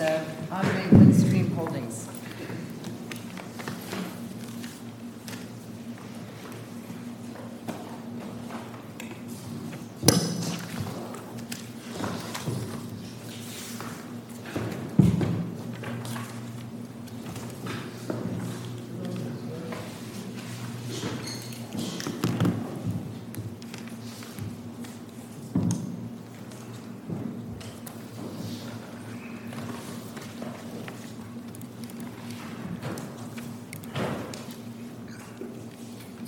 uh, 0.00 0.62
In 0.62 0.68
re 0.74 0.98
Windstream 0.98 1.54
Holdings. 1.56 2.19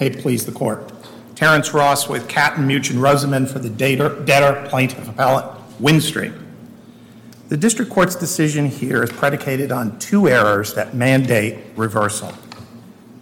May 0.03 0.09
it 0.09 0.19
please 0.19 0.45
the 0.45 0.51
court. 0.51 0.93
Terrence 1.37 1.73
Ross 1.73 2.09
with 2.09 2.27
Katten, 2.27 2.65
and 2.65 2.99
Rosenman 2.99 3.49
for 3.49 3.61
the 3.61 3.71
debtor 3.71 4.67
plaintiff 4.69 5.09
appellant, 5.09 5.47
Windstream. 5.81 6.37
The 7.51 7.57
district 7.57 7.93
court's 7.93 8.17
decision 8.17 8.67
here 8.67 9.05
is 9.05 9.13
predicated 9.13 9.71
on 9.71 9.97
two 10.01 10.29
errors 10.29 10.75
that 10.75 10.93
mandate 10.93 11.57
reversal. 11.77 12.33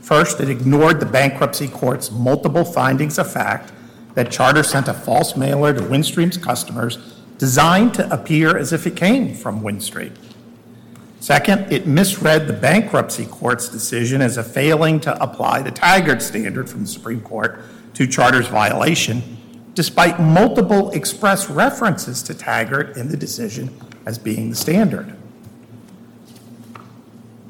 First, 0.01 0.41
it 0.41 0.49
ignored 0.49 1.01
the 1.01 1.05
bankruptcy 1.05 1.69
court's 1.69 2.11
multiple 2.11 2.65
findings 2.65 3.19
of 3.19 3.31
fact 3.31 3.75
that 4.15 4.33
Charter 4.33 4.63
sent 4.63 4.89
a 4.89 4.95
false 4.95 5.37
mailer 5.37 5.75
to 5.75 5.83
Windstream's 5.83 6.39
customers 6.39 6.97
designed 7.37 7.93
to 7.93 8.11
appear 8.11 8.57
as 8.57 8.73
if 8.73 8.87
it 8.87 8.97
came 8.97 9.35
from 9.35 9.61
Windstream. 9.61 10.17
Second, 11.21 11.71
it 11.71 11.87
misread 11.87 12.47
the 12.47 12.55
bankruptcy 12.55 13.27
court's 13.27 13.69
decision 13.69 14.23
as 14.23 14.39
a 14.39 14.43
failing 14.43 14.99
to 15.01 15.23
apply 15.23 15.61
the 15.61 15.71
Taggart 15.71 16.23
standard 16.23 16.69
from 16.69 16.81
the 16.81 16.89
Supreme 16.89 17.21
Court 17.21 17.61
to 17.93 18.07
Charter's 18.07 18.49
violation, 18.49 19.37
despite 19.75 20.19
multiple 20.19 20.91
express 20.93 21.51
references 21.51 22.23
to 22.23 22.35
Taggart 22.35 22.97
in 22.97 23.09
the 23.09 23.19
decision 23.19 23.69
as 24.07 24.19
being 24.19 24.49
the 24.49 24.57
standard. 24.57 25.15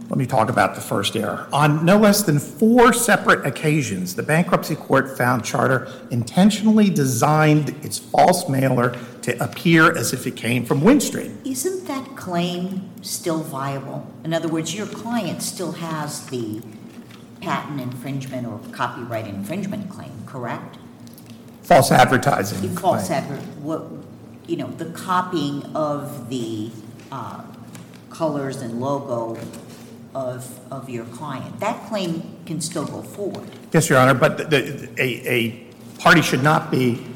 Let 0.09 0.19
me 0.19 0.27
talk 0.27 0.51
about 0.51 0.75
the 0.75 0.81
first 0.81 1.15
error. 1.15 1.47
On 1.53 1.85
no 1.85 1.97
less 1.97 2.25
than 2.25 2.41
four 2.41 2.93
separate 2.93 3.47
occasions, 3.47 4.17
the 4.17 4.25
bankruptcy 4.25 4.75
court 4.75 5.17
found 5.17 5.45
Charter 5.45 5.89
intentionally 6.11 6.91
designed 6.91 7.69
its 7.85 8.01
false 8.01 8.49
mailer 8.49 8.99
to 9.33 9.45
appear 9.45 9.97
as 9.97 10.13
if 10.13 10.27
it 10.27 10.37
came 10.37 10.65
from 10.65 10.81
Windstream. 10.81 11.35
Isn't 11.47 11.87
that 11.87 12.17
claim 12.17 12.91
still 13.03 13.43
viable? 13.43 14.07
In 14.25 14.35
other 14.35 14.49
words, 14.49 14.75
your 14.75 14.87
client 14.87 15.43
still 15.43 15.73
has 15.73 16.27
the 16.27 16.63
patent 17.41 17.81
infringement 17.81 18.47
or 18.47 18.61
copyright 18.73 19.27
infringement 19.27 19.89
claim, 19.91 20.13
correct? 20.27 20.77
False 21.63 21.91
advertising. 21.91 22.69
False 22.77 23.07
claim. 23.07 23.23
advert, 23.23 23.41
what, 23.59 23.85
you 24.47 24.57
know, 24.57 24.67
the 24.69 24.87
copying 24.87 25.65
of 25.75 26.29
the 26.29 26.71
uh, 27.13 27.43
colors 28.11 28.57
and 28.61 28.81
logo 28.81 29.39
of, 30.15 30.59
of 30.73 30.91
your 30.91 31.05
client. 31.07 31.61
That 31.61 31.87
claim 31.89 32.37
can 32.45 32.61
still 32.61 32.85
go 32.85 33.03
forward. 33.03 33.49
Yes, 33.73 33.89
Your 33.89 33.99
Honor, 33.99 34.15
but 34.15 34.37
the- 34.39 34.45
the- 34.45 34.89
a, 35.03 35.29
a 35.29 35.51
party 36.01 36.21
should 36.23 36.43
not 36.43 36.71
be 36.71 37.07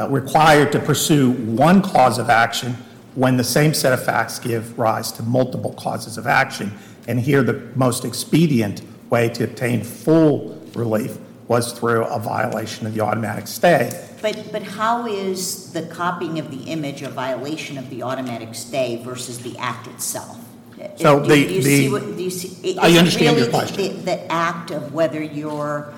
Uh, 0.00 0.08
required 0.08 0.72
to 0.72 0.78
pursue 0.80 1.32
one 1.32 1.82
cause 1.82 2.16
of 2.16 2.30
action 2.30 2.74
when 3.16 3.36
the 3.36 3.44
same 3.44 3.74
set 3.74 3.92
of 3.92 4.02
facts 4.02 4.38
give 4.38 4.78
rise 4.78 5.12
to 5.12 5.22
multiple 5.22 5.74
causes 5.74 6.16
of 6.16 6.26
action. 6.26 6.72
And 7.06 7.20
here, 7.20 7.42
the 7.42 7.60
most 7.74 8.06
expedient 8.06 8.80
way 9.10 9.28
to 9.28 9.44
obtain 9.44 9.84
full 9.84 10.58
relief 10.74 11.18
was 11.48 11.74
through 11.78 12.04
a 12.06 12.18
violation 12.18 12.86
of 12.86 12.94
the 12.94 13.02
automatic 13.02 13.46
stay. 13.46 13.90
But, 14.22 14.50
but 14.50 14.62
how 14.62 15.06
is 15.06 15.70
the 15.74 15.82
copying 15.82 16.38
of 16.38 16.50
the 16.50 16.62
image 16.70 17.02
a 17.02 17.10
violation 17.10 17.76
of 17.76 17.90
the 17.90 18.02
automatic 18.02 18.54
stay 18.54 19.02
versus 19.04 19.40
the 19.40 19.58
act 19.58 19.86
itself? 19.88 20.38
So 20.96 21.20
Do- 21.20 21.28
the- 21.28 21.46
do 21.46 21.52
you 21.56 21.62
see 21.62 21.88
what- 21.90 22.16
do 22.16 22.22
you 22.22 22.30
see- 22.30 22.78
I 22.78 22.96
understand 22.96 23.24
your 23.24 23.34
really 23.34 23.44
the- 23.46 23.50
question. 23.50 23.96
The, 23.98 24.02
the 24.16 24.32
act 24.32 24.70
of 24.70 24.94
whether 24.94 25.22
you're 25.22 25.92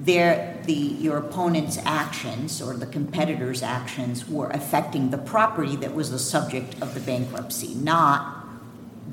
their, 0.00 0.53
the, 0.66 0.72
your 0.72 1.18
opponent's 1.18 1.78
actions 1.84 2.60
or 2.62 2.76
the 2.76 2.86
competitor's 2.86 3.62
actions 3.62 4.28
were 4.28 4.48
affecting 4.50 5.10
the 5.10 5.18
property 5.18 5.76
that 5.76 5.94
was 5.94 6.10
the 6.10 6.18
subject 6.18 6.80
of 6.82 6.94
the 6.94 7.00
bankruptcy, 7.00 7.74
not 7.74 8.46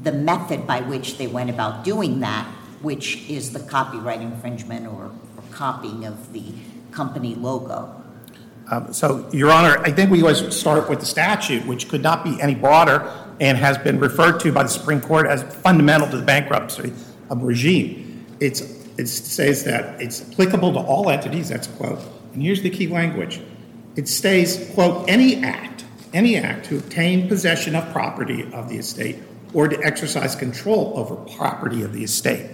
the 0.03 0.11
method 0.11 0.65
by 0.65 0.81
which 0.81 1.17
they 1.17 1.27
went 1.27 1.49
about 1.49 1.83
doing 1.83 2.19
that, 2.21 2.45
which 2.81 3.29
is 3.29 3.51
the 3.53 3.59
copyright 3.59 4.21
infringement 4.21 4.87
or 4.87 5.11
or 5.37 5.43
copying 5.51 6.05
of 6.05 6.33
the 6.33 6.43
company 6.91 7.35
logo. 7.35 8.01
Um, 8.69 8.93
So, 8.93 9.29
Your 9.31 9.51
Honor, 9.51 9.79
I 9.79 9.91
think 9.91 10.11
we 10.11 10.21
always 10.21 10.55
start 10.55 10.89
with 10.89 10.99
the 10.99 11.05
statute, 11.05 11.65
which 11.65 11.89
could 11.89 12.01
not 12.01 12.23
be 12.23 12.39
any 12.41 12.55
broader 12.55 13.11
and 13.39 13.57
has 13.57 13.77
been 13.77 13.99
referred 13.99 14.39
to 14.41 14.51
by 14.51 14.63
the 14.63 14.69
Supreme 14.69 15.01
Court 15.01 15.27
as 15.27 15.43
fundamental 15.43 16.07
to 16.09 16.17
the 16.17 16.23
bankruptcy 16.23 16.93
um, 17.29 17.41
regime. 17.41 18.25
It's, 18.39 18.61
it 19.01 19.07
says 19.07 19.63
that 19.63 19.99
it's 19.99 20.21
applicable 20.31 20.73
to 20.73 20.79
all 20.79 21.09
entities, 21.09 21.49
that's 21.49 21.67
a 21.67 21.71
quote, 21.71 21.99
and 22.33 22.41
here's 22.41 22.61
the 22.61 22.69
key 22.69 22.87
language. 22.87 23.41
It 23.95 24.07
states, 24.07 24.57
quote, 24.73 25.09
"Any 25.09 25.43
act, 25.43 25.83
any 26.13 26.37
act 26.37 26.67
to 26.67 26.77
obtain 26.77 27.27
possession 27.27 27.75
of 27.75 27.91
property 27.91 28.47
of 28.53 28.69
the 28.69 28.77
estate 28.77 29.17
or 29.53 29.67
to 29.67 29.77
exercise 29.83 30.35
control 30.35 30.93
over 30.95 31.15
property 31.15 31.81
of 31.83 31.93
the 31.93 32.03
estate." 32.03 32.45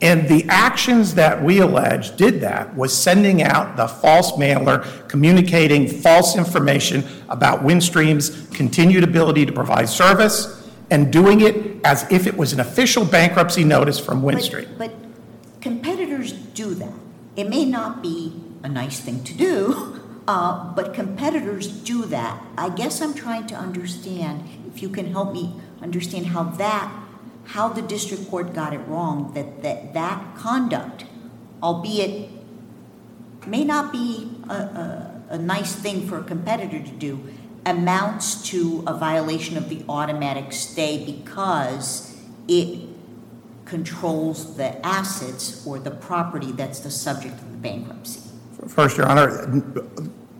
And 0.00 0.28
the 0.28 0.46
actions 0.48 1.14
that 1.14 1.42
we 1.42 1.58
allege 1.58 2.16
did 2.16 2.40
that 2.40 2.76
was 2.76 2.96
sending 2.96 3.42
out 3.42 3.76
the 3.76 3.88
false 3.88 4.38
mailer, 4.38 4.84
communicating 5.08 5.88
false 5.88 6.36
information 6.36 7.04
about 7.28 7.64
Windstream's 7.64 8.30
continued 8.54 9.04
ability 9.04 9.44
to 9.44 9.52
provide 9.52 9.88
service, 9.88 10.62
and 10.90 11.10
doing 11.12 11.40
it 11.40 11.56
as 11.84 12.06
if 12.10 12.26
it 12.26 12.36
was 12.36 12.52
an 12.52 12.60
official 12.60 13.04
bankruptcy 13.04 13.64
notice 13.64 13.98
from 13.98 14.22
Windstream. 14.22 14.66
But 14.78 14.90
that. 14.90 15.07
It 17.38 17.48
may 17.48 17.64
not 17.64 18.02
be 18.02 18.34
a 18.64 18.68
nice 18.68 18.98
thing 18.98 19.22
to 19.22 19.32
do, 19.32 20.00
uh, 20.26 20.74
but 20.74 20.92
competitors 20.92 21.68
do 21.68 22.04
that. 22.06 22.42
I 22.56 22.68
guess 22.68 23.00
I'm 23.00 23.14
trying 23.14 23.46
to 23.46 23.54
understand, 23.54 24.42
if 24.66 24.82
you 24.82 24.88
can 24.88 25.12
help 25.12 25.32
me 25.32 25.54
understand 25.80 26.26
how 26.26 26.42
that, 26.42 26.92
how 27.44 27.68
the 27.68 27.80
district 27.80 28.28
court 28.28 28.54
got 28.54 28.74
it 28.74 28.80
wrong, 28.88 29.32
that, 29.34 29.62
that 29.62 29.94
that 29.94 30.34
conduct, 30.36 31.04
albeit 31.62 32.28
may 33.46 33.62
not 33.62 33.92
be 33.92 34.32
a, 34.48 34.52
a, 34.52 35.22
a 35.30 35.38
nice 35.38 35.76
thing 35.76 36.08
for 36.08 36.18
a 36.18 36.24
competitor 36.24 36.80
to 36.80 36.90
do, 36.90 37.24
amounts 37.64 38.42
to 38.48 38.82
a 38.84 38.94
violation 38.94 39.56
of 39.56 39.68
the 39.68 39.84
automatic 39.88 40.52
stay 40.52 41.04
because 41.04 42.20
it 42.48 42.97
controls 43.68 44.56
the 44.56 44.84
assets 44.84 45.66
or 45.66 45.78
the 45.78 45.90
property 45.90 46.52
that's 46.52 46.80
the 46.80 46.90
subject 46.90 47.34
of 47.34 47.52
the 47.52 47.58
bankruptcy. 47.58 48.20
First, 48.66 48.96
Your 48.96 49.06
Honor, 49.06 49.62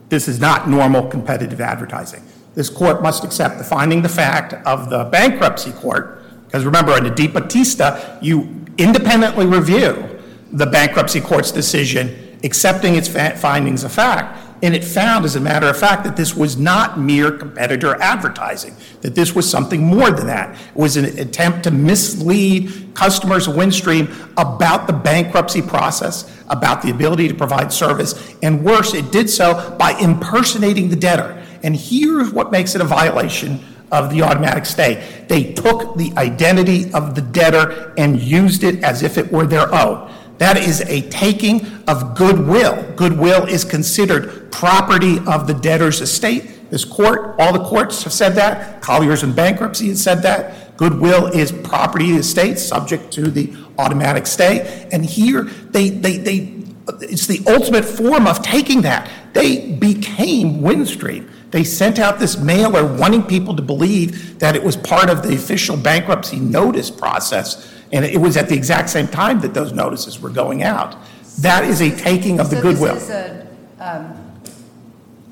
this 0.09 0.27
is 0.27 0.39
not 0.39 0.67
normal 0.67 1.07
competitive 1.07 1.61
advertising. 1.61 2.23
This 2.55 2.69
court 2.69 3.01
must 3.03 3.23
accept 3.23 3.57
the 3.59 3.63
finding 3.63 4.01
the 4.01 4.09
fact 4.09 4.53
of 4.65 4.89
the 4.89 5.05
bankruptcy 5.05 5.71
court, 5.71 6.23
because 6.45 6.65
remember, 6.65 6.91
under 6.91 7.13
Di 7.13 7.27
Batista, 7.27 8.17
you 8.21 8.65
independently 8.77 9.45
review 9.45 10.19
the 10.51 10.65
bankruptcy 10.65 11.21
court's 11.21 11.51
decision, 11.51 12.37
accepting 12.43 12.95
its 12.95 13.07
findings 13.07 13.83
of 13.83 13.91
fact, 13.91 14.38
and 14.61 14.75
it 14.75 14.83
found, 14.83 15.25
as 15.25 15.35
a 15.35 15.39
matter 15.39 15.67
of 15.67 15.77
fact, 15.77 16.03
that 16.03 16.17
this 16.17 16.35
was 16.35 16.57
not 16.57 16.99
mere 16.99 17.31
competitor 17.31 17.95
advertising, 18.01 18.75
that 19.01 19.15
this 19.15 19.33
was 19.33 19.49
something 19.49 19.83
more 19.83 20.11
than 20.11 20.27
that. 20.27 20.53
It 20.53 20.75
was 20.75 20.97
an 20.97 21.05
attempt 21.17 21.63
to 21.63 21.71
mislead 21.71 22.89
customers 22.93 23.47
of 23.47 23.55
Windstream 23.55 24.11
about 24.37 24.87
the 24.87 24.93
bankruptcy 24.93 25.61
process, 25.61 26.43
about 26.49 26.81
the 26.81 26.91
ability 26.91 27.27
to 27.29 27.33
provide 27.33 27.71
service, 27.71 28.35
and 28.43 28.63
worse, 28.63 28.93
it 28.93 29.11
did 29.11 29.29
so 29.29 29.75
by 29.79 29.91
impersonating 29.99 30.89
the 30.89 30.95
debtor. 30.95 31.41
And 31.63 31.75
here's 31.75 32.31
what 32.31 32.51
makes 32.51 32.75
it 32.75 32.81
a 32.81 32.85
violation 32.85 33.59
of 33.91 34.09
the 34.11 34.21
automatic 34.21 34.65
stay. 34.65 35.25
They 35.27 35.53
took 35.53 35.95
the 35.97 36.11
identity 36.17 36.91
of 36.93 37.15
the 37.15 37.21
debtor 37.21 37.93
and 37.97 38.19
used 38.19 38.63
it 38.63 38.83
as 38.83 39.03
if 39.03 39.17
it 39.17 39.31
were 39.31 39.47
their 39.47 39.73
own. 39.73 40.11
That 40.39 40.57
is 40.57 40.81
a 40.81 41.07
taking 41.09 41.65
of 41.87 42.15
goodwill. 42.15 42.93
Goodwill 42.95 43.45
is 43.45 43.63
considered 43.63 44.51
property 44.51 45.19
of 45.27 45.47
the 45.47 45.53
debtor's 45.53 46.01
estate. 46.01 46.69
This 46.69 46.85
court, 46.85 47.35
all 47.39 47.51
the 47.51 47.63
courts 47.63 48.03
have 48.03 48.13
said 48.13 48.35
that. 48.35 48.81
Collier's 48.81 49.23
in 49.23 49.33
bankruptcy 49.33 49.89
has 49.89 50.01
said 50.01 50.23
that. 50.23 50.77
Goodwill 50.77 51.27
is 51.27 51.51
property 51.51 52.05
of 52.05 52.13
the 52.13 52.19
estate, 52.21 52.57
subject 52.57 53.11
to 53.13 53.29
the 53.29 53.53
automatic 53.77 54.25
stay. 54.25 54.87
And 54.93 55.05
here, 55.05 55.43
they, 55.43 55.89
they, 55.89 56.17
they, 56.17 56.53
it's 57.01 57.27
the 57.27 57.43
ultimate 57.51 57.83
form 57.83 58.25
of 58.25 58.41
taking 58.41 58.81
that. 58.83 59.11
They 59.33 59.73
became 59.73 60.61
Windstream. 60.61 61.29
They 61.51 61.65
sent 61.65 61.99
out 61.99 62.19
this 62.19 62.37
mailer 62.37 62.85
wanting 62.95 63.23
people 63.23 63.55
to 63.55 63.61
believe 63.61 64.39
that 64.39 64.55
it 64.55 64.63
was 64.63 64.77
part 64.77 65.09
of 65.09 65.23
the 65.23 65.33
official 65.33 65.75
bankruptcy 65.75 66.39
notice 66.39 66.89
process, 66.89 67.73
and 67.91 68.05
it 68.05 68.17
was 68.19 68.37
at 68.37 68.49
the 68.49 68.55
exact 68.55 68.89
same 68.89 69.07
time 69.07 69.39
that 69.41 69.53
those 69.53 69.71
notices 69.73 70.19
were 70.19 70.29
going 70.29 70.63
out. 70.63 70.95
That 71.39 71.63
is 71.63 71.81
a 71.81 71.89
taking 71.95 72.39
of 72.39 72.49
the 72.49 72.61
goodwill. 72.61 72.99
So 72.99 72.99
this 72.99 73.03
is 73.03 73.09
a, 73.09 73.47
um, 73.79 74.41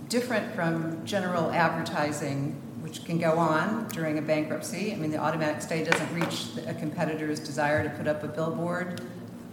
different 0.10 0.54
from 0.56 1.06
general 1.06 1.52
advertising, 1.52 2.54
which 2.82 3.04
can 3.06 3.18
go 3.18 3.38
on 3.38 3.88
during 3.90 4.18
a 4.18 4.22
bankruptcy. 4.22 4.94
I 4.94 4.96
mean, 4.96 5.12
the 5.12 5.18
automatic 5.18 5.62
stay 5.62 5.84
doesn't 5.84 6.14
reach 6.14 6.48
a 6.66 6.74
competitor's 6.74 7.40
desire 7.40 7.84
to 7.84 7.90
put 7.90 8.08
up 8.08 8.24
a 8.24 8.28
billboard. 8.28 9.02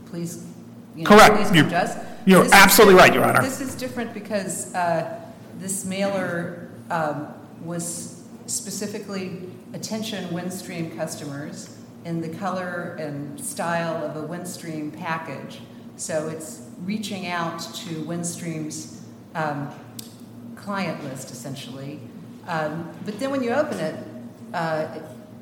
Please, 0.07 0.47
you 0.95 1.03
know, 1.03 1.11
Correct. 1.11 1.35
please 1.35 1.49
come 1.49 1.57
You're- 1.57 1.71
to 1.71 1.79
us. 1.79 1.97
you're 2.25 2.47
absolutely 2.55 2.95
right, 2.95 3.13
Your 3.13 3.25
Honor. 3.25 3.43
This 3.43 3.61
is 3.61 3.75
different 3.75 4.15
because 4.15 4.73
uh, 4.75 5.21
this 5.59 5.85
mailer 5.85 6.69
um, 6.91 7.35
was 7.65 8.23
specifically 8.47 9.41
attention 9.73 10.29
Windstream 10.29 10.97
customers 10.97 11.77
in 12.05 12.21
the 12.21 12.29
color 12.29 12.97
and 12.99 13.43
style 13.43 14.05
of 14.05 14.17
a 14.17 14.27
Windstream 14.27 14.97
package. 14.97 15.61
So 15.97 16.29
it's 16.29 16.63
reaching 16.85 17.29
out 17.29 17.61
to 17.61 17.95
Windstream's 18.05 19.03
um, 19.35 19.71
client 20.57 21.03
list 21.05 21.31
essentially. 21.31 22.01
Um, 22.47 22.91
but 23.05 23.19
then 23.19 23.31
when 23.31 23.43
you 23.43 23.51
open 23.51 23.79
it, 23.79 23.97
uh, 24.53 24.87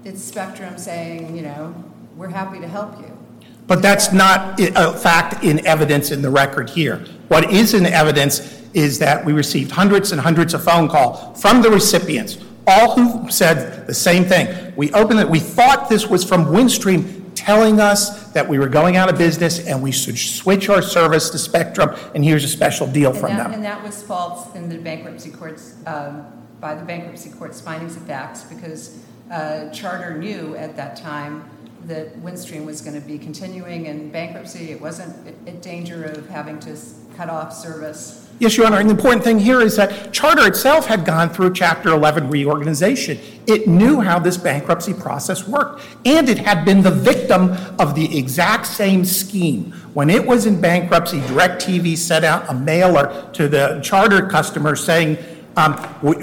it's 0.05 0.23
Spectrum 0.23 0.79
saying, 0.79 1.37
you 1.37 1.43
know, 1.43 1.75
we're 2.17 2.29
happy 2.29 2.61
to 2.61 2.69
help 2.69 2.99
you. 3.01 3.19
But 3.67 3.81
that's 3.81 4.13
not 4.13 4.61
a 4.61 4.93
fact 4.93 5.45
in 5.45 5.65
evidence 5.67 6.11
in 6.11 6.23
the 6.23 6.31
record 6.31 6.69
here. 6.69 6.97
What 7.29 7.51
is 7.51 7.75
in 7.75 7.87
evidence 7.87 8.61
is 8.75 8.99
that 8.99 9.25
we 9.25 9.33
received 9.33 9.71
hundreds 9.71 10.13
and 10.13 10.21
hundreds 10.21 10.55
of 10.55 10.65
phone 10.65 10.89
calls 10.89 11.41
from 11.41 11.63
the 11.63 11.71
recipients, 11.71 12.39
all 12.67 12.95
who 12.95 13.31
said 13.31 13.87
the 13.87 13.95
same 13.95 14.25
thing. 14.25 14.47
We 14.77 14.91
opened 14.93 15.21
it, 15.21 15.29
we 15.29 15.39
thought 15.39 15.89
this 15.89 16.07
was 16.09 16.25
from 16.25 16.47
Windstream 16.47 17.31
telling 17.35 17.81
us 17.81 18.31
that 18.33 18.49
we 18.49 18.59
were 18.59 18.69
going 18.69 18.97
out 18.97 19.09
of 19.11 19.19
business 19.19 19.67
and 19.67 19.83
we 19.83 19.91
should 19.93 20.19
switch 20.19 20.69
our 20.69 20.83
service 20.83 21.31
to 21.31 21.39
Spectrum, 21.39 21.95
and 22.15 22.25
here's 22.25 22.45
a 22.45 22.49
special 22.49 22.87
deal 22.87 23.11
And 23.11 23.19
from 23.21 23.31
that, 23.37 23.43
them. 23.45 23.53
and 23.55 23.65
that 23.65 23.83
was 23.83 24.03
false 24.03 24.55
in 24.55 24.69
the 24.69 24.79
bankruptcy 24.79 25.31
courts, 25.31 25.75
um, 25.87 26.25
by 26.61 26.75
the 26.75 26.85
bankruptcy 26.85 27.31
court's 27.31 27.61
findings 27.61 27.97
of 27.97 28.03
facts, 28.03 28.43
because 28.45 28.99
uh, 29.31 29.71
Charter 29.71 30.17
knew 30.19 30.55
at 30.57 30.77
that 30.77 30.97
time 30.97 31.49
that 31.87 32.17
Windstream 32.23 32.65
was 32.65 32.81
going 32.81 32.95
to 33.01 33.05
be 33.07 33.19
continuing 33.19 33.87
in 33.87 34.11
bankruptcy. 34.11 34.71
It 34.71 34.81
wasn't 34.81 35.37
in 35.49 35.59
danger 35.61 36.05
of 36.05 36.29
having 36.29 36.61
to 36.61 36.71
s- 36.73 37.01
cut 37.17 37.29
off 37.29 37.53
service. 37.53 38.29
Yes, 38.43 38.57
Your 38.57 38.67
Honor, 38.67 38.81
and 38.81 38.91
the 38.91 38.95
important 38.95 39.23
thing 39.23 39.39
here 39.39 39.61
is 39.61 39.77
that 39.77 40.13
Charter 40.13 40.49
itself 40.49 40.87
had 40.87 41.05
gone 41.05 41.31
through 41.31 41.55
Chapter 41.55 41.91
11 41.91 42.29
reorganization. 42.29 43.17
It 43.47 43.69
knew 43.69 44.01
how 44.01 44.19
this 44.19 44.37
bankruptcy 44.37 44.95
process 44.95 45.47
worked, 45.47 45.85
and 46.05 46.29
it 46.29 46.39
had 46.39 46.65
been 46.65 46.83
the 46.83 46.91
victim 46.91 47.53
of 47.79 47.95
the 47.95 48.19
exact 48.19 48.67
same 48.67 49.05
scheme. 49.05 49.71
When 49.95 50.11
it 50.11 50.27
was 50.27 50.47
in 50.47 50.61
bankruptcy, 50.61 51.21
DirecTV 51.21 51.97
sent 51.97 52.25
out 52.25 52.51
a 52.51 52.55
mailer 52.55 53.31
to 53.35 53.47
the 53.47 53.81
Charter 53.81 54.27
customers 54.27 54.83
saying, 54.83 55.19
um, 55.57 55.77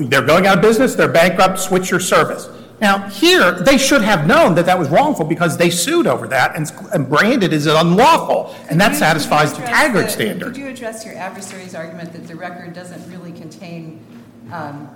they're 0.10 0.26
going 0.26 0.46
out 0.46 0.58
of 0.58 0.62
business, 0.62 0.96
they're 0.96 1.08
bankrupt, 1.08 1.58
switch 1.58 1.90
your 1.90 2.02
service. 2.02 2.50
Now, 2.82 3.10
here, 3.10 3.52
they 3.52 3.78
should 3.78 4.02
have 4.02 4.26
known 4.26 4.56
that 4.56 4.66
that 4.66 4.80
was 4.80 4.90
wrongful 4.90 5.26
because 5.26 5.58
they 5.58 5.70
sued 5.70 6.08
over 6.08 6.28
that 6.30 6.56
and 6.56 6.72
and 6.94 7.10
branded 7.10 7.52
as 7.54 7.66
unlawful, 7.66 8.56
and 8.70 8.80
that 8.80 8.96
satisfies 8.96 9.54
the 9.54 9.64
Taggart 9.64 10.10
standard. 10.10 10.54
Could 10.54 10.58
you 10.58 10.68
address 10.68 11.06
your 11.06 11.16
adversary's 11.16 11.76
argument 11.76 12.14
that 12.14 12.28
the 12.28 12.36
record 12.36 12.74
doesn't 12.74 13.10
really 13.12 13.34
contain 13.34 14.06
um, 14.52 14.90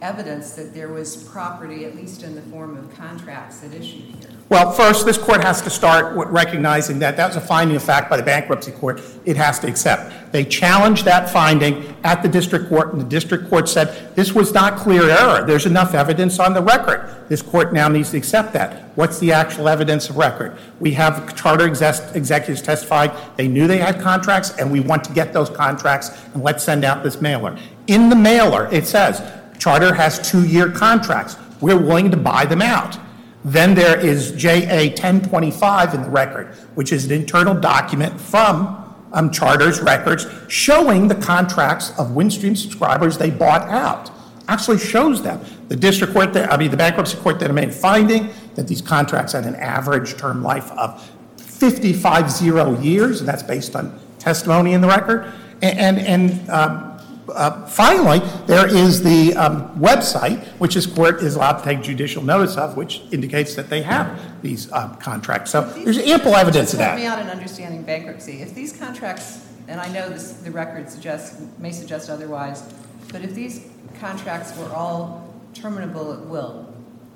evidence 0.00 0.52
that 0.52 0.74
there 0.74 0.88
was 0.88 1.24
property, 1.24 1.84
at 1.84 1.96
least 1.96 2.22
in 2.22 2.34
the 2.34 2.42
form 2.42 2.76
of 2.76 2.94
contracts, 2.94 3.64
at 3.64 3.74
issue 3.74 4.02
here? 4.20 4.33
Well, 4.50 4.72
first, 4.72 5.06
this 5.06 5.16
court 5.16 5.42
has 5.42 5.62
to 5.62 5.70
start 5.70 6.14
with 6.14 6.28
recognizing 6.28 6.98
that 6.98 7.16
that 7.16 7.28
was 7.28 7.36
a 7.36 7.40
finding 7.40 7.76
of 7.76 7.82
fact 7.82 8.10
by 8.10 8.18
the 8.18 8.22
bankruptcy 8.22 8.72
court. 8.72 9.00
It 9.24 9.38
has 9.38 9.58
to 9.60 9.66
accept. 9.66 10.32
They 10.32 10.44
challenged 10.44 11.06
that 11.06 11.30
finding 11.30 11.96
at 12.04 12.22
the 12.22 12.28
district 12.28 12.68
court, 12.68 12.92
and 12.92 13.00
the 13.00 13.06
district 13.06 13.48
court 13.48 13.70
said 13.70 14.14
this 14.14 14.34
was 14.34 14.52
not 14.52 14.76
clear 14.76 15.08
error. 15.08 15.46
There's 15.46 15.64
enough 15.64 15.94
evidence 15.94 16.38
on 16.38 16.52
the 16.52 16.62
record. 16.62 17.24
This 17.28 17.40
court 17.40 17.72
now 17.72 17.88
needs 17.88 18.10
to 18.10 18.18
accept 18.18 18.52
that. 18.52 18.96
What's 18.96 19.18
the 19.18 19.32
actual 19.32 19.66
evidence 19.66 20.10
of 20.10 20.18
record? 20.18 20.58
We 20.78 20.92
have 20.92 21.34
charter 21.34 21.64
exec- 21.64 22.14
executives 22.14 22.60
testifying 22.60 23.12
they 23.36 23.48
knew 23.48 23.66
they 23.66 23.78
had 23.78 23.98
contracts, 24.02 24.50
and 24.58 24.70
we 24.70 24.80
want 24.80 25.04
to 25.04 25.12
get 25.14 25.32
those 25.32 25.48
contracts, 25.48 26.10
and 26.34 26.42
let's 26.42 26.62
send 26.62 26.84
out 26.84 27.02
this 27.02 27.18
mailer. 27.18 27.56
In 27.86 28.10
the 28.10 28.16
mailer, 28.16 28.68
it 28.70 28.86
says 28.86 29.22
charter 29.58 29.94
has 29.94 30.30
two-year 30.30 30.70
contracts. 30.70 31.36
We're 31.62 31.78
willing 31.78 32.10
to 32.10 32.18
buy 32.18 32.44
them 32.44 32.60
out. 32.60 32.98
Then 33.44 33.74
there 33.74 33.98
is 33.98 34.32
JA 34.32 34.88
1025 34.88 35.94
in 35.94 36.02
the 36.02 36.08
record, 36.08 36.54
which 36.74 36.92
is 36.92 37.04
an 37.04 37.12
internal 37.12 37.54
document 37.54 38.18
from 38.18 38.80
um, 39.12 39.30
Charter's 39.30 39.80
records 39.80 40.26
showing 40.48 41.08
the 41.08 41.14
contracts 41.14 41.90
of 41.98 42.08
Windstream 42.08 42.56
subscribers 42.56 43.18
they 43.18 43.30
bought 43.30 43.68
out. 43.68 44.10
Actually 44.48 44.78
shows 44.78 45.22
them. 45.22 45.40
The 45.68 45.76
district 45.76 46.12
court, 46.12 46.32
that, 46.34 46.52
I 46.52 46.56
mean, 46.56 46.70
the 46.70 46.76
bankruptcy 46.76 47.16
court 47.18 47.38
then 47.38 47.54
made 47.54 47.72
finding 47.72 48.30
that 48.54 48.66
these 48.66 48.82
contracts 48.82 49.32
had 49.32 49.44
an 49.44 49.56
average 49.56 50.16
term 50.16 50.42
life 50.42 50.70
of 50.72 51.02
55 51.38 52.30
zero 52.30 52.78
years, 52.80 53.20
and 53.20 53.28
that's 53.28 53.42
based 53.42 53.76
on 53.76 53.98
testimony 54.18 54.72
in 54.72 54.80
the 54.80 54.88
record. 54.88 55.32
And, 55.62 55.98
and, 55.98 55.98
and 55.98 56.50
um, 56.50 56.93
uh, 57.28 57.66
Finally, 57.66 58.20
there 58.46 58.66
is 58.66 59.02
the 59.02 59.34
um, 59.34 59.78
website, 59.78 60.44
which 60.58 60.74
this 60.74 60.86
court 60.86 61.22
is 61.22 61.36
allowed 61.36 61.58
to 61.58 61.64
take 61.64 61.82
judicial 61.82 62.22
notice 62.22 62.56
of, 62.56 62.76
which 62.76 63.02
indicates 63.12 63.54
that 63.54 63.68
they 63.70 63.82
have 63.82 64.42
these 64.42 64.70
uh, 64.72 64.94
contracts. 64.96 65.50
So 65.50 65.62
there's 65.62 65.98
ample 65.98 66.34
evidence 66.34 66.72
of 66.72 66.78
Just 66.78 66.88
help 66.88 66.96
me 66.96 67.04
that. 67.04 67.18
out 67.18 67.24
in 67.24 67.30
understanding 67.30 67.82
bankruptcy. 67.82 68.42
If 68.42 68.54
these 68.54 68.76
contracts, 68.76 69.46
and 69.68 69.80
I 69.80 69.88
know 69.88 70.08
this, 70.08 70.34
the 70.34 70.50
record 70.50 70.90
suggests, 70.90 71.42
may 71.58 71.72
suggest 71.72 72.10
otherwise, 72.10 72.72
but 73.10 73.22
if 73.22 73.34
these 73.34 73.66
contracts 74.00 74.56
were 74.58 74.68
all 74.72 75.32
terminable 75.54 76.12
at 76.12 76.20
will, 76.26 76.72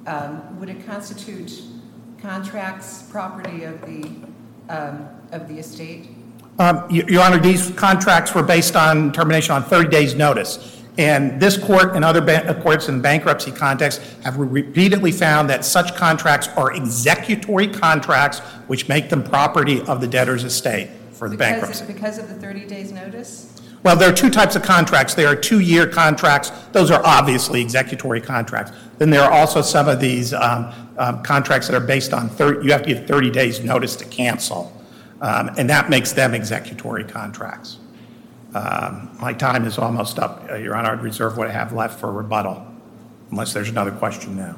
um, 0.06 0.58
would 0.58 0.68
it 0.68 0.86
constitute 0.86 1.62
contracts, 2.20 3.02
property 3.10 3.64
of 3.64 3.80
the, 3.82 4.10
um, 4.68 5.08
of 5.32 5.48
the 5.48 5.58
estate? 5.58 6.08
Um, 6.58 6.90
Your 6.90 7.22
Honor, 7.22 7.38
these 7.38 7.70
contracts 7.70 8.34
were 8.34 8.42
based 8.42 8.74
on 8.74 9.12
termination 9.12 9.54
on 9.54 9.62
30 9.62 9.88
days' 9.88 10.14
notice. 10.14 10.74
And 10.98 11.40
this 11.40 11.56
court 11.56 11.94
and 11.94 12.04
other 12.04 12.20
ban- 12.20 12.60
courts 12.60 12.88
in 12.88 13.00
bankruptcy 13.00 13.52
context 13.52 14.02
have 14.24 14.36
repeatedly 14.36 15.12
found 15.12 15.48
that 15.50 15.64
such 15.64 15.94
contracts 15.94 16.48
are 16.56 16.72
executory 16.72 17.68
contracts 17.68 18.40
which 18.66 18.88
make 18.88 19.08
them 19.08 19.22
property 19.22 19.80
of 19.82 20.00
the 20.00 20.08
debtor's 20.08 20.42
estate 20.42 20.90
for 21.12 21.28
the 21.28 21.36
Because- 21.36 21.52
bankruptcy. 21.52 21.84
Because 21.86 22.18
of 22.18 22.28
the 22.28 22.34
30 22.34 22.66
days 22.66 22.90
notice? 22.90 23.46
Well, 23.84 23.94
there 23.94 24.08
are 24.08 24.14
two 24.14 24.28
types 24.28 24.56
of 24.56 24.62
contracts. 24.64 25.14
There 25.14 25.28
are 25.28 25.36
two-year 25.36 25.86
contracts. 25.86 26.50
Those 26.72 26.90
are 26.90 27.00
obviously 27.04 27.60
executory 27.60 28.20
contracts. 28.20 28.72
Then 28.98 29.10
there 29.10 29.22
are 29.22 29.30
also 29.30 29.62
some 29.62 29.88
of 29.88 30.00
these 30.00 30.34
um, 30.34 30.72
um, 30.98 31.22
contracts 31.22 31.68
that 31.68 31.76
are 31.76 31.86
based 31.86 32.12
on 32.12 32.28
30, 32.28 32.66
you 32.66 32.72
have 32.72 32.82
to 32.82 32.88
give 32.88 33.06
30 33.06 33.30
days' 33.30 33.60
notice 33.62 33.94
to 33.96 34.04
cancel. 34.06 34.72
Um, 35.20 35.50
And 35.58 35.68
that 35.70 35.90
makes 35.90 36.12
them 36.12 36.34
executory 36.34 37.04
contracts. 37.04 37.78
Um, 38.54 39.10
My 39.20 39.32
time 39.32 39.64
is 39.66 39.78
almost 39.78 40.18
up, 40.18 40.48
Uh, 40.50 40.54
Your 40.56 40.74
Honor. 40.76 40.90
I'd 40.92 41.02
reserve 41.02 41.36
what 41.36 41.48
I 41.48 41.52
have 41.52 41.72
left 41.72 41.98
for 41.98 42.10
rebuttal, 42.12 42.64
unless 43.30 43.52
there's 43.52 43.68
another 43.68 43.90
question 43.90 44.36
now. 44.36 44.56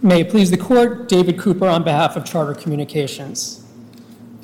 May 0.00 0.20
it 0.20 0.30
please 0.30 0.50
the 0.50 0.56
court, 0.56 1.08
David 1.08 1.38
Cooper 1.38 1.66
on 1.66 1.82
behalf 1.82 2.16
of 2.16 2.24
Charter 2.24 2.54
Communications. 2.54 3.64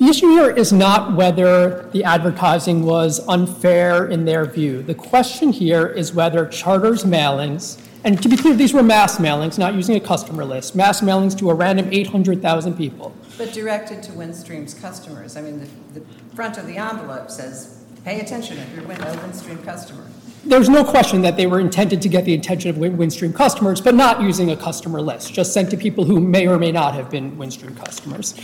The 0.05 0.11
issue 0.11 0.29
here 0.29 0.51
is 0.51 0.71
not 0.71 1.15
whether 1.15 1.89
the 1.91 2.03
advertising 2.03 2.85
was 2.85 3.27
unfair 3.27 4.05
in 4.05 4.23
their 4.23 4.45
view. 4.45 4.83
The 4.83 4.93
question 4.93 5.51
here 5.51 5.87
is 5.87 6.13
whether 6.13 6.45
Charter's 6.45 7.03
mailings, 7.05 7.81
and 8.03 8.21
to 8.21 8.29
be 8.29 8.37
clear, 8.37 8.53
these 8.53 8.71
were 8.71 8.83
mass 8.83 9.17
mailings, 9.17 9.57
not 9.57 9.73
using 9.73 9.95
a 9.95 9.99
customer 9.99 10.45
list, 10.45 10.75
mass 10.75 11.01
mailings 11.01 11.35
to 11.39 11.49
a 11.49 11.55
random 11.55 11.89
800,000 11.91 12.77
people. 12.77 13.15
But 13.35 13.51
directed 13.51 14.03
to 14.03 14.11
Windstream's 14.11 14.75
customers. 14.75 15.37
I 15.37 15.41
mean, 15.41 15.59
the, 15.59 15.99
the 15.99 16.05
front 16.35 16.59
of 16.59 16.67
the 16.67 16.77
envelope 16.77 17.31
says, 17.31 17.83
pay 18.03 18.19
attention 18.19 18.59
if 18.59 18.75
you're 18.75 18.83
a 18.83 18.95
Windstream 18.95 19.65
customer. 19.65 20.05
There's 20.45 20.69
no 20.69 20.83
question 20.83 21.23
that 21.23 21.35
they 21.35 21.47
were 21.47 21.59
intended 21.59 22.03
to 22.03 22.09
get 22.09 22.25
the 22.25 22.35
attention 22.35 22.69
of 22.69 22.75
Windstream 22.75 23.33
customers, 23.33 23.81
but 23.81 23.95
not 23.95 24.21
using 24.21 24.51
a 24.51 24.55
customer 24.55 25.01
list, 25.01 25.33
just 25.33 25.51
sent 25.51 25.71
to 25.71 25.77
people 25.77 26.05
who 26.05 26.19
may 26.19 26.47
or 26.47 26.59
may 26.59 26.71
not 26.71 26.93
have 26.93 27.09
been 27.09 27.35
Windstream 27.37 27.75
customers. 27.75 28.35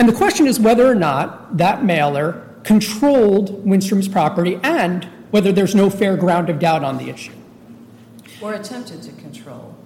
And 0.00 0.08
the 0.08 0.14
question 0.14 0.46
is 0.46 0.58
whether 0.58 0.90
or 0.90 0.94
not 0.94 1.58
that 1.58 1.84
mailer 1.84 2.48
controlled 2.62 3.62
Windstream's 3.66 4.08
property 4.08 4.58
and 4.62 5.04
whether 5.30 5.52
there's 5.52 5.74
no 5.74 5.90
fair 5.90 6.16
ground 6.16 6.48
of 6.48 6.58
doubt 6.58 6.82
on 6.82 6.96
the 6.96 7.10
issue. 7.10 7.34
Or 8.40 8.54
attempted 8.54 9.02
to 9.02 9.12
control. 9.12 9.76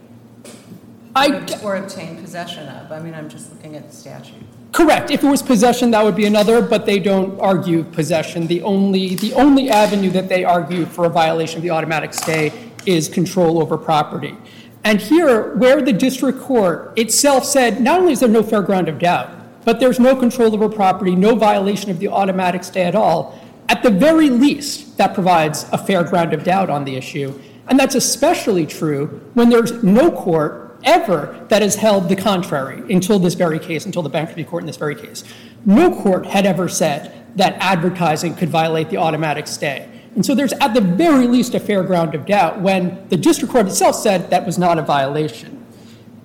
I, 1.17 1.45
Or 1.65 1.75
obtain 1.77 2.23
possession 2.23 2.69
of. 2.69 2.93
I 2.93 3.01
mean, 3.01 3.13
I'm 3.13 3.29
just 3.29 3.53
looking 3.53 3.75
at 3.75 3.91
the 3.91 3.97
statute. 3.97 4.35
Correct. 4.71 5.11
If 5.11 5.25
it 5.25 5.27
was 5.27 5.43
possession, 5.43 5.91
that 5.91 6.05
would 6.05 6.15
be 6.15 6.27
another, 6.27 6.63
but 6.63 6.87
they 6.87 7.01
don't 7.01 7.39
argue 7.41 7.83
possession. 7.83 8.47
The 8.47 8.63
only, 8.63 9.17
the 9.17 9.35
only 9.35 9.69
avenue 9.69 10.11
that 10.11 10.29
they 10.29 10.45
argue 10.45 10.87
for 10.87 11.07
a 11.07 11.11
violation 11.11 11.57
of 11.57 11.65
the 11.65 11.71
automatic 11.71 12.15
stay 12.15 12.53
is 12.87 13.09
control 13.09 13.61
over 13.61 13.77
property. 13.77 14.37
And 14.85 15.01
here, 15.01 15.57
where 15.57 15.83
the 15.83 15.93
district 15.93 16.41
court 16.41 16.97
itself 16.97 17.45
said, 17.45 17.81
not 17.81 17.99
only 17.99 18.13
is 18.13 18.21
there 18.21 18.29
no 18.29 18.45
fair 18.45 18.63
ground 18.63 18.89
of 18.89 19.01
doubt, 19.01 19.41
but 19.65 19.81
there's 19.81 19.99
no 19.99 20.15
control 20.15 20.55
over 20.55 20.69
property, 20.69 21.15
no 21.15 21.35
violation 21.35 21.91
of 21.91 21.99
the 21.99 22.09
automatic 22.09 22.65
stay 22.65 22.85
at 22.85 22.95
all, 22.95 23.39
at 23.69 23.83
the 23.83 23.91
very 23.91 24.31
least, 24.31 24.97
that 24.99 25.15
provides 25.15 25.67
a 25.73 25.79
fair 25.79 26.05
ground 26.05 26.33
of 26.33 26.45
doubt 26.45 26.69
on 26.69 26.85
the 26.85 26.97
issue. 26.97 27.39
And 27.69 27.79
that's 27.79 27.95
especially 27.95 28.67
true 28.67 29.23
when 29.35 29.49
there's 29.49 29.83
no 29.83 30.11
court 30.11 30.79
ever 30.85 31.47
that 31.49 31.63
has 31.63 31.77
held 31.77 32.11
the 32.11 32.17
contrary 32.17 32.93
until 32.93 33.19
this 33.19 33.35
very 33.35 33.59
case, 33.59 33.87
until 33.87 34.03
the 34.03 34.11
bankruptcy 34.11 34.45
court 34.45 34.63
in 34.63 34.67
this 34.67 34.77
very 34.77 34.95
case. 34.95 35.25
No 35.65 35.91
court 35.91 36.27
had 36.27 36.45
ever 36.45 36.69
said 36.69 37.27
that 37.37 37.57
advertising 37.59 38.35
could 38.35 38.51
violate 38.51 38.91
the 38.91 38.99
automatic 38.99 39.47
stay. 39.47 39.89
And 40.15 40.25
so 40.25 40.35
there's 40.35 40.53
at 40.53 40.75
the 40.75 40.81
very 40.81 41.27
least 41.27 41.55
a 41.55 41.61
fair 41.61 41.83
ground 41.83 42.15
of 42.15 42.27
doubt 42.27 42.61
when 42.61 43.09
the 43.09 43.17
district 43.17 43.51
court 43.51 43.67
itself 43.67 43.97
said 43.97 44.31
that 44.31 44.47
was 44.47 44.59
not 44.59 44.79
a 44.79 44.83
violation. 44.83 45.65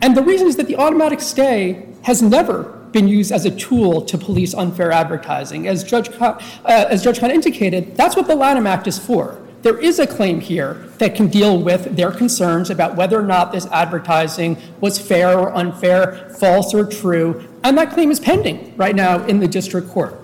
And 0.01 0.15
the 0.15 0.22
reason 0.22 0.48
is 0.48 0.58
that 0.58 0.67
the 0.67 0.75
automatic 0.75 1.22
stay 1.22 1.88
has 2.03 2.22
never 2.22 2.78
been 2.91 3.08
used 3.08 3.31
as 3.31 3.46
a 3.46 3.51
tool 3.51 4.01
to 4.01 4.17
police 4.17 4.53
unfair 4.53 4.91
advertising. 4.91 5.67
As 5.67 5.84
Judge, 5.84 6.10
uh, 6.19 6.39
as 6.65 7.03
Judge 7.03 7.19
Kahn 7.19 7.31
indicated, 7.31 7.96
that's 7.96 8.15
what 8.15 8.27
the 8.27 8.36
Lanham 8.36 8.67
Act 8.67 8.88
is 8.88 8.98
for. 8.98 9.41
There 9.62 9.77
is 9.77 10.00
a 10.00 10.08
claim 10.08 10.39
here 10.39 10.86
that 11.00 11.15
can 11.15 11.27
deal 11.27 11.62
with 11.62 11.96
their 11.98 12.12
concerns 12.12 12.69
about 12.69 12.96
whether 12.96 13.19
or 13.19 13.24
not 13.24 13.51
this 13.51 13.65
advertising 13.67 14.58
was 14.79 14.98
fair 14.98 15.38
or 15.38 15.53
unfair, 15.53 16.34
false 16.39 16.74
or 16.74 16.86
true, 16.86 17.46
and 17.63 17.77
that 17.77 17.91
claim 17.91 18.10
is 18.10 18.22
pending 18.22 18.74
right 18.77 18.96
now 18.96 19.25
in 19.25 19.39
the 19.39 19.48
district 19.48 19.89
court. 19.89 20.17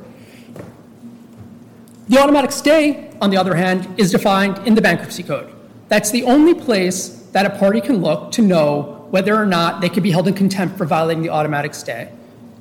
The 2.08 2.18
automatic 2.18 2.52
stay, 2.52 3.12
on 3.20 3.30
the 3.30 3.38
other 3.38 3.56
hand, 3.56 4.00
is 4.00 4.12
defined 4.12 4.66
in 4.66 4.76
the 4.76 4.82
bankruptcy 4.82 5.24
code. 5.24 5.52
That's 5.90 6.12
the 6.12 6.24
only 6.24 6.54
place 6.54 7.10
that 7.34 7.46
a 7.46 7.50
party 7.50 7.82
can 7.82 7.98
look 7.98 8.32
to 8.34 8.42
know 8.42 9.08
whether 9.10 9.36
or 9.36 9.46
not 9.46 9.82
they 9.82 9.90
can 9.90 10.02
be 10.02 10.12
held 10.12 10.28
in 10.28 10.34
contempt 10.34 10.78
for 10.78 10.86
violating 10.86 11.24
the 11.24 11.30
automatic 11.30 11.74
stay. 11.74 12.10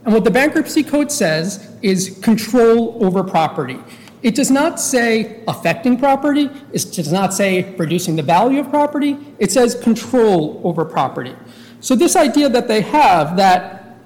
And 0.05 0.13
what 0.13 0.25
the 0.25 0.31
bankruptcy 0.31 0.83
code 0.83 1.11
says 1.11 1.71
is 1.81 2.19
control 2.23 3.03
over 3.05 3.25
property. 3.25 3.79
It 4.23 4.35
does 4.35 4.51
not 4.51 4.81
say 4.81 5.43
affecting 5.49 5.99
property, 5.99 6.51
it 6.73 6.93
does 6.93 7.13
not 7.13 7.35
say 7.35 7.75
reducing 7.77 8.17
the 8.17 8.23
value 8.23 8.61
of 8.61 8.71
property, 8.71 9.19
it 9.39 9.53
says 9.53 9.75
control 9.75 10.61
over 10.65 10.85
property. 10.85 11.35
So, 11.81 11.95
this 11.95 12.17
idea 12.17 12.49
that 12.49 12.67
they 12.67 12.81
have 12.81 13.37
that 13.37 13.97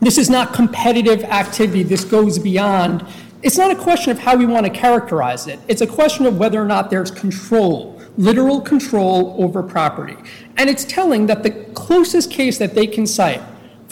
this 0.00 0.18
is 0.18 0.28
not 0.28 0.52
competitive 0.52 1.24
activity, 1.24 1.82
this 1.82 2.04
goes 2.04 2.38
beyond, 2.38 3.06
it's 3.42 3.56
not 3.56 3.70
a 3.70 3.76
question 3.76 4.10
of 4.10 4.18
how 4.18 4.36
we 4.36 4.46
want 4.46 4.66
to 4.66 4.70
characterize 4.70 5.46
it. 5.46 5.58
It's 5.68 5.80
a 5.80 5.86
question 5.86 6.26
of 6.26 6.38
whether 6.38 6.60
or 6.60 6.66
not 6.66 6.90
there's 6.90 7.10
control, 7.10 8.00
literal 8.16 8.60
control 8.60 9.36
over 9.38 9.62
property. 9.62 10.16
And 10.56 10.68
it's 10.68 10.84
telling 10.84 11.26
that 11.26 11.42
the 11.42 11.50
closest 11.74 12.30
case 12.30 12.58
that 12.58 12.74
they 12.74 12.86
can 12.86 13.06
cite 13.06 13.42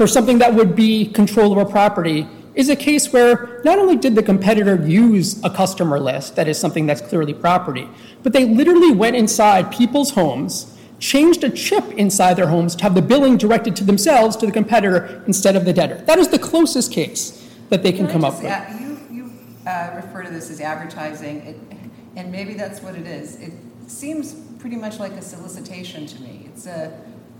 for 0.01 0.07
something 0.07 0.39
that 0.39 0.55
would 0.55 0.75
be 0.75 1.05
control 1.05 1.53
over 1.53 1.63
property 1.63 2.27
is 2.55 2.71
a 2.71 2.75
case 2.75 3.13
where 3.13 3.61
not 3.67 3.79
only 3.79 3.97
did 3.97 4.15
the 4.15 4.23
competitor 4.23 4.77
use 4.89 5.39
a 5.45 5.51
customer 5.51 6.01
list, 6.01 6.37
that 6.37 6.49
is 6.49 6.57
something 6.59 6.87
that's 6.87 7.03
clearly 7.03 7.35
property, 7.35 7.87
but 8.23 8.33
they 8.33 8.47
literally 8.47 8.93
went 8.93 9.15
inside 9.15 9.71
people's 9.71 10.13
homes, 10.13 10.75
changed 11.01 11.45
a 11.45 11.51
chip 11.51 11.85
inside 11.99 12.33
their 12.33 12.47
homes 12.47 12.75
to 12.75 12.83
have 12.83 12.95
the 12.95 13.03
billing 13.03 13.37
directed 13.37 13.77
to 13.77 13.85
themselves, 13.85 14.37
to 14.39 14.47
the 14.47 14.53
competitor, 14.53 15.23
instead 15.27 15.55
of 15.55 15.67
the 15.67 15.73
debtor. 15.75 15.97
That 16.07 16.19
is 16.19 16.29
the 16.29 16.39
closest 16.39 16.91
case 16.93 17.47
that 17.69 17.83
they 17.83 17.93
can 17.93 18.07
I 18.07 18.13
come 18.13 18.25
up 18.25 18.37
with. 18.43 18.45
a- 18.51 18.79
You, 18.81 18.99
you 19.13 19.33
uh, 19.67 19.91
refer 19.97 20.23
to 20.23 20.31
this 20.31 20.49
as 20.51 20.63
advertising, 20.63 21.37
it- 21.43 21.77
and 22.17 22.33
maybe 22.33 22.55
that's 22.55 22.81
what 22.83 22.95
it 22.95 23.07
is. 23.07 23.37
It 23.39 23.53
seems 23.87 24.33
pretty 24.61 24.77
much 24.77 24.99
like 24.99 25.13
a 25.13 25.23
solicitation 25.23 26.07
to 26.07 26.23
me. 26.23 26.47
It's 26.47 26.67
uh, 26.67 26.91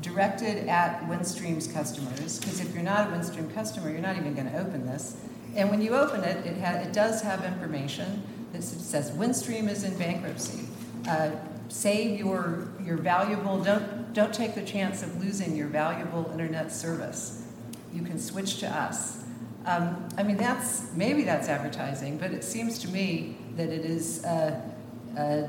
directed 0.01 0.69
at 0.69 1.01
Windstream's 1.03 1.67
customers, 1.67 2.39
because 2.39 2.61
if 2.61 2.75
you're 2.75 2.83
not 2.83 3.09
a 3.09 3.13
Windstream 3.13 3.53
customer, 3.55 3.91
you're 3.91 4.01
not 4.01 4.17
even 4.17 4.35
going 4.35 4.51
to 4.51 4.59
open 4.59 4.87
this. 4.87 5.17
And 5.57 5.71
when 5.71 5.83
you 5.83 5.95
open 5.95 6.25
it, 6.25 6.47
it, 6.47 6.59
ha- 6.59 6.79
it 6.79 6.93
does 6.93 7.23
have 7.23 7.45
information 7.45 8.23
that 8.53 8.63
says 8.63 9.11
Windstream 9.13 9.69
is 9.69 9.85
in 9.85 9.97
bankruptcy. 9.99 10.67
Uh, 11.09 11.31
Save 11.71 12.19
your, 12.19 12.67
your 12.85 12.97
valuable, 12.97 13.63
don't, 13.63 14.13
don't 14.13 14.35
take 14.35 14.57
the 14.57 14.65
chance 14.65 15.05
of 15.05 15.25
losing 15.25 15.55
your 15.55 15.69
valuable 15.69 16.29
internet 16.33 16.73
service. 16.73 17.47
You 17.95 18.03
can 18.03 18.19
switch 18.19 18.59
to 18.59 18.69
us. 18.69 19.23
Um, 19.67 20.09
I 20.19 20.25
mean, 20.25 20.37
that's, 20.37 20.93
maybe 20.97 21.23
that's 21.23 21.47
advertising, 21.49 22.19
but 22.19 22.33
it 22.33 22.43
seems 22.43 22.81
to 22.81 22.89
me 22.89 23.37
that 23.57 23.69
it 23.69 23.85
is 23.85 24.25
uh, 24.25 24.61
uh, 25.17 25.47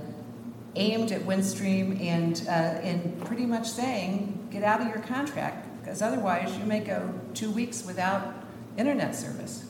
aimed 0.75 1.11
at 1.11 1.21
Windstream 1.21 1.99
and, 2.01 2.43
uh, 2.47 2.51
and 2.51 3.19
pretty 3.25 3.45
much 3.45 3.69
saying, 3.69 4.47
get 4.51 4.63
out 4.63 4.81
of 4.81 4.87
your 4.87 4.99
contract, 4.99 5.67
because 5.81 6.01
otherwise 6.01 6.57
you 6.57 6.65
may 6.65 6.79
go 6.79 7.13
two 7.33 7.51
weeks 7.51 7.85
without 7.85 8.33
internet 8.77 9.15
service. 9.15 9.65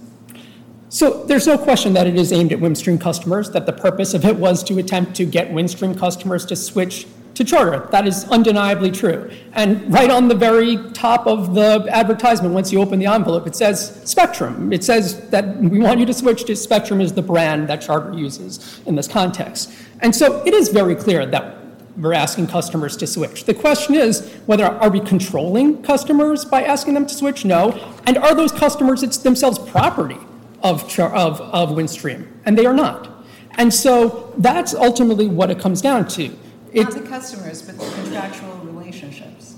So 0.90 1.24
there's 1.24 1.48
no 1.48 1.58
question 1.58 1.94
that 1.94 2.06
it 2.06 2.16
is 2.16 2.34
aimed 2.34 2.52
at 2.52 2.60
Windstream 2.60 3.00
customers, 3.00 3.50
that 3.52 3.66
the 3.66 3.74
purpose 3.74 4.14
of 4.14 4.26
it 4.26 4.36
was 4.36 4.64
to 4.66 4.78
attempt 4.78 5.16
to 5.16 5.26
get 5.26 5.50
Windstream 5.52 5.98
customers 5.98 6.46
to 6.48 6.56
switch 6.56 7.08
to 7.36 7.44
Charter. 7.44 7.88
That 7.92 8.08
is 8.08 8.26
undeniably 8.30 8.92
true. 8.92 9.32
And 9.54 9.92
right 9.92 10.10
on 10.10 10.28
the 10.28 10.36
very 10.36 10.78
top 10.92 11.28
of 11.28 11.54
the 11.54 11.88
advertisement, 11.90 12.54
once 12.54 12.72
you 12.72 12.82
open 12.82 13.00
the 13.00 13.06
envelope, 13.06 13.48
it 13.48 13.56
says 13.56 14.02
Spectrum. 14.04 14.74
It 14.74 14.84
says 14.84 15.30
that 15.30 15.58
we 15.58 15.80
want 15.80 16.00
you 16.00 16.06
to 16.06 16.14
switch 16.14 16.44
to 16.46 16.56
Spectrum 16.56 17.02
is 17.02 17.14
the 17.14 17.22
brand 17.22 17.68
that 17.70 17.82
Charter 17.82 18.14
uses 18.14 18.82
in 18.86 18.96
this 18.96 19.08
context. 19.08 19.74
And 20.02 20.16
so 20.16 20.44
it 20.46 20.54
is 20.54 20.70
very 20.70 20.96
clear 20.96 21.26
that 21.26 21.58
we're 21.98 22.14
asking 22.14 22.48
customers 22.48 22.96
to 22.98 23.08
switch. 23.08 23.44
The 23.46 23.54
question 23.54 23.96
is 23.96 24.34
whether 24.46 24.66
are 24.66 24.90
we 24.90 25.00
controlling 25.00 25.84
customers 25.84 26.46
by 26.46 26.64
asking 26.64 26.94
them 26.94 27.06
to 27.06 27.14
switch? 27.14 27.46
No. 27.46 27.72
And 28.06 28.18
are 28.18 28.34
those 28.34 28.52
customers 28.52 29.02
themselves 29.20 29.60
property 29.60 30.18
of, 30.64 30.84
of, 31.00 31.42
of 31.42 31.70
Windstream? 31.70 32.28
And 32.46 32.58
they 32.58 32.66
are 32.66 32.74
not. 32.74 33.10
And 33.58 33.74
so 33.74 34.34
that's 34.38 34.74
ultimately 34.74 35.28
what 35.28 35.52
it 35.52 35.60
comes 35.60 35.82
down 35.82 36.08
to. 36.10 36.34
It- 36.74 36.84
Not 36.84 36.94
the 36.94 37.02
customers, 37.02 37.62
but 37.62 37.78
the 37.78 37.86
contractual 38.02 38.56
relationships. 38.64 39.56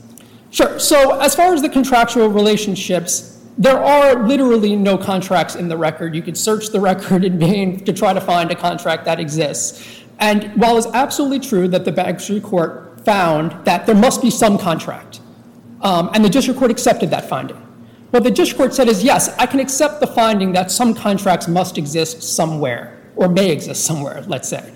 Sure. 0.52 0.80
So 0.80 1.20
as 1.20 1.36
far 1.36 1.54
as 1.54 1.62
the 1.62 1.70
contractual 1.70 2.30
relationships, 2.30 3.40
there 3.58 3.78
are 3.78 4.28
literally 4.28 4.76
no 4.76 4.98
contracts 4.98 5.56
in 5.56 5.68
the 5.68 5.78
record. 5.78 6.16
You 6.16 6.22
could 6.22 6.38
search 6.38 6.70
the 6.70 6.80
record 6.80 7.24
in 7.24 7.40
vain 7.40 7.84
to 7.86 7.94
try 7.94 8.14
to 8.14 8.22
find 8.22 8.52
a 8.52 8.56
contract 8.56 9.06
that 9.06 9.20
exists. 9.20 9.84
And 10.20 10.52
while 10.56 10.78
it's 10.78 10.88
absolutely 10.88 11.40
true 11.40 11.68
that 11.70 11.86
the 11.86 11.92
bankruptcy 11.92 12.40
court 12.40 13.02
found 13.04 13.66
that 13.66 13.86
there 13.86 13.96
must 13.96 14.22
be 14.22 14.30
some 14.30 14.58
contract, 14.58 15.20
um, 15.82 16.10
and 16.14 16.24
the 16.24 16.30
district 16.30 16.60
court 16.60 16.72
accepted 16.72 17.10
that 17.12 17.28
finding. 17.28 17.58
What 18.12 18.24
the 18.24 18.32
district 18.32 18.58
court 18.60 18.74
said 18.74 18.88
is, 18.88 19.04
yes, 19.04 19.30
I 19.38 19.48
can 19.48 19.60
accept 19.60 20.00
the 20.00 20.08
finding 20.08 20.54
that 20.54 20.72
some 20.72 20.94
contracts 20.94 21.48
must 21.48 21.78
exist 21.78 22.22
somewhere, 22.22 22.98
or 23.16 23.28
may 23.28 23.50
exist 23.52 23.84
somewhere, 23.86 24.24
let's 24.28 24.48
say. 24.48 24.72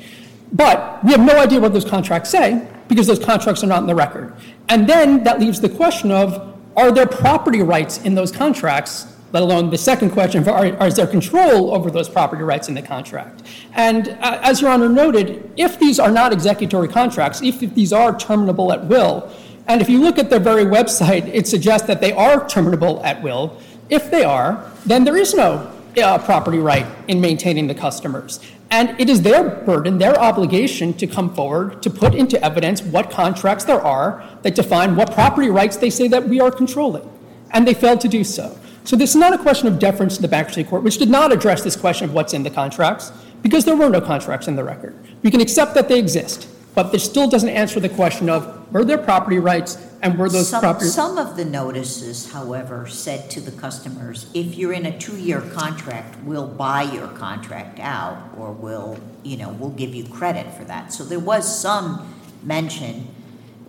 But 0.51 1.03
we 1.03 1.11
have 1.11 1.19
no 1.19 1.37
idea 1.39 1.59
what 1.59 1.73
those 1.73 1.85
contracts 1.85 2.29
say 2.29 2.67
because 2.87 3.07
those 3.07 3.19
contracts 3.19 3.63
are 3.63 3.67
not 3.67 3.81
in 3.81 3.87
the 3.87 3.95
record. 3.95 4.33
And 4.69 4.87
then 4.87 5.23
that 5.23 5.39
leaves 5.39 5.59
the 5.59 5.69
question 5.69 6.11
of 6.11 6.55
are 6.75 6.91
there 6.91 7.07
property 7.07 7.61
rights 7.61 7.97
in 8.03 8.13
those 8.13 8.31
contracts, 8.31 9.13
let 9.33 9.41
alone 9.43 9.71
the 9.71 9.77
second 9.77 10.11
question 10.11 10.41
of 10.41 10.47
are, 10.47 10.87
is 10.87 10.95
there 10.95 11.07
control 11.07 11.73
over 11.73 11.89
those 11.89 12.07
property 12.07 12.43
rights 12.43 12.69
in 12.69 12.75
the 12.75 12.81
contract? 12.81 13.41
And 13.73 14.09
uh, 14.21 14.39
as 14.43 14.61
Your 14.61 14.69
Honor 14.69 14.87
noted, 14.87 15.51
if 15.57 15.79
these 15.79 15.99
are 15.99 16.11
not 16.11 16.31
executory 16.31 16.87
contracts, 16.87 17.41
if 17.41 17.61
if 17.61 17.73
these 17.73 17.91
are 17.91 18.17
terminable 18.17 18.71
at 18.71 18.85
will, 18.85 19.29
and 19.67 19.81
if 19.81 19.89
you 19.89 19.99
look 19.99 20.17
at 20.17 20.29
their 20.29 20.39
very 20.39 20.63
website, 20.63 21.27
it 21.33 21.47
suggests 21.47 21.87
that 21.87 21.99
they 21.99 22.13
are 22.13 22.47
terminable 22.47 23.03
at 23.03 23.21
will. 23.21 23.59
If 23.89 24.11
they 24.11 24.23
are, 24.23 24.71
then 24.85 25.03
there 25.03 25.17
is 25.17 25.33
no 25.33 25.73
uh, 26.01 26.17
property 26.19 26.59
right 26.59 26.85
in 27.07 27.19
maintaining 27.19 27.67
the 27.67 27.75
customers. 27.75 28.39
And 28.69 28.99
it 28.99 29.09
is 29.09 29.21
their 29.21 29.49
burden, 29.49 29.97
their 29.97 30.19
obligation 30.19 30.93
to 30.95 31.07
come 31.07 31.33
forward 31.33 31.81
to 31.83 31.89
put 31.89 32.13
into 32.13 32.41
evidence 32.43 32.81
what 32.81 33.09
contracts 33.09 33.63
there 33.63 33.81
are 33.81 34.23
that 34.41 34.55
define 34.55 34.95
what 34.95 35.13
property 35.13 35.49
rights 35.49 35.77
they 35.77 35.89
say 35.89 36.07
that 36.09 36.27
we 36.27 36.41
are 36.41 36.51
controlling. 36.51 37.09
And 37.51 37.65
they 37.65 37.73
failed 37.73 38.01
to 38.01 38.09
do 38.09 38.23
so. 38.23 38.57
So 38.83 38.95
this 38.95 39.11
is 39.11 39.15
not 39.15 39.33
a 39.33 39.37
question 39.37 39.67
of 39.67 39.79
deference 39.79 40.15
to 40.17 40.21
the 40.21 40.27
bankruptcy 40.27 40.63
court, 40.63 40.83
which 40.83 40.97
did 40.97 41.09
not 41.09 41.31
address 41.31 41.63
this 41.63 41.75
question 41.75 42.09
of 42.09 42.13
what's 42.13 42.33
in 42.33 42.43
the 42.43 42.49
contracts, 42.49 43.11
because 43.41 43.65
there 43.65 43.75
were 43.75 43.89
no 43.89 44.01
contracts 44.01 44.47
in 44.47 44.55
the 44.55 44.63
record. 44.63 44.95
We 45.23 45.31
can 45.31 45.41
accept 45.41 45.73
that 45.75 45.87
they 45.87 45.99
exist, 45.99 46.47
but 46.77 46.91
this 46.91 47.03
still 47.03 47.27
doesn't 47.27 47.49
answer 47.49 47.79
the 47.79 47.89
question 47.89 48.29
of 48.29 48.71
were 48.71 48.85
there 48.85 48.99
property 48.99 49.39
rights 49.39 49.83
and 50.03 50.15
were 50.15 50.29
those 50.29 50.47
Some, 50.47 50.61
property 50.61 50.85
some 50.85 51.17
of 51.17 51.35
the 51.35 51.43
notices, 51.43 52.31
however, 52.31 52.85
said 52.85 53.31
to 53.31 53.41
the 53.41 53.49
customers, 53.49 54.29
if 54.35 54.53
you're 54.53 54.73
in 54.73 54.85
a 54.85 54.95
two-year 54.99 55.41
contract, 55.55 56.21
we'll 56.23 56.47
buy 56.47 56.83
your 56.83 57.07
contract 57.07 57.79
out, 57.79 58.29
or 58.37 58.51
we'll, 58.51 58.99
you 59.23 59.37
know, 59.37 59.49
we'll 59.49 59.71
give 59.71 59.95
you 59.95 60.03
credit 60.03 60.53
for 60.53 60.65
that. 60.65 60.93
So 60.93 61.03
there 61.03 61.17
was 61.17 61.43
some 61.59 62.13
mention 62.43 63.07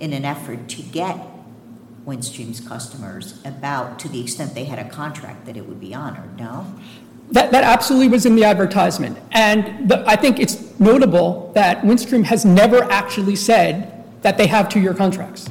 in 0.01 0.13
an 0.13 0.27
effort 0.27 0.69
to 0.69 0.83
get 0.83 1.17
Windstream's 2.05 2.61
customers 2.61 3.41
about, 3.43 3.99
to 4.01 4.09
the 4.11 4.21
extent 4.21 4.55
they 4.55 4.65
had 4.65 4.79
a 4.79 4.89
contract, 4.91 5.47
that 5.47 5.57
it 5.57 5.67
would 5.67 5.81
be 5.81 5.95
honored, 5.95 6.39
no? 6.39 6.67
That, 7.31 7.53
that 7.53 7.65
absolutely 7.65 8.09
was 8.09 8.25
in 8.25 8.37
the 8.37 8.45
advertisement. 8.45 9.19
And 9.33 9.89
the, 9.89 10.03
I 10.07 10.17
think 10.17 10.41
it's 10.41 10.79
notable 10.81 11.53
that 11.55 11.83
Windstream 11.83 12.25
has 12.25 12.45
never 12.45 12.85
actually 12.85 13.37
said 13.37 14.05
that 14.23 14.39
they 14.39 14.47
have 14.47 14.69
two 14.69 14.81
year 14.81 14.95
contracts. 14.95 15.49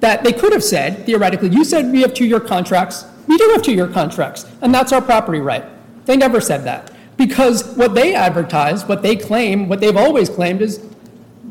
That 0.00 0.24
they 0.24 0.32
could 0.32 0.52
have 0.52 0.64
said, 0.64 1.04
theoretically, 1.04 1.50
you 1.50 1.64
said 1.64 1.92
we 1.92 2.02
have 2.02 2.14
two 2.14 2.24
year 2.24 2.40
contracts. 2.40 3.04
We 3.26 3.36
do 3.36 3.50
have 3.50 3.62
two 3.62 3.74
year 3.74 3.88
contracts, 3.88 4.46
and 4.62 4.74
that's 4.74 4.92
our 4.92 5.02
property 5.02 5.40
right. 5.40 5.64
They 6.06 6.16
never 6.16 6.40
said 6.40 6.64
that. 6.64 6.92
Because 7.18 7.74
what 7.76 7.94
they 7.94 8.14
advertise, 8.14 8.86
what 8.86 9.02
they 9.02 9.16
claim, 9.16 9.68
what 9.68 9.80
they've 9.80 9.96
always 9.96 10.30
claimed 10.30 10.62
is 10.62 10.80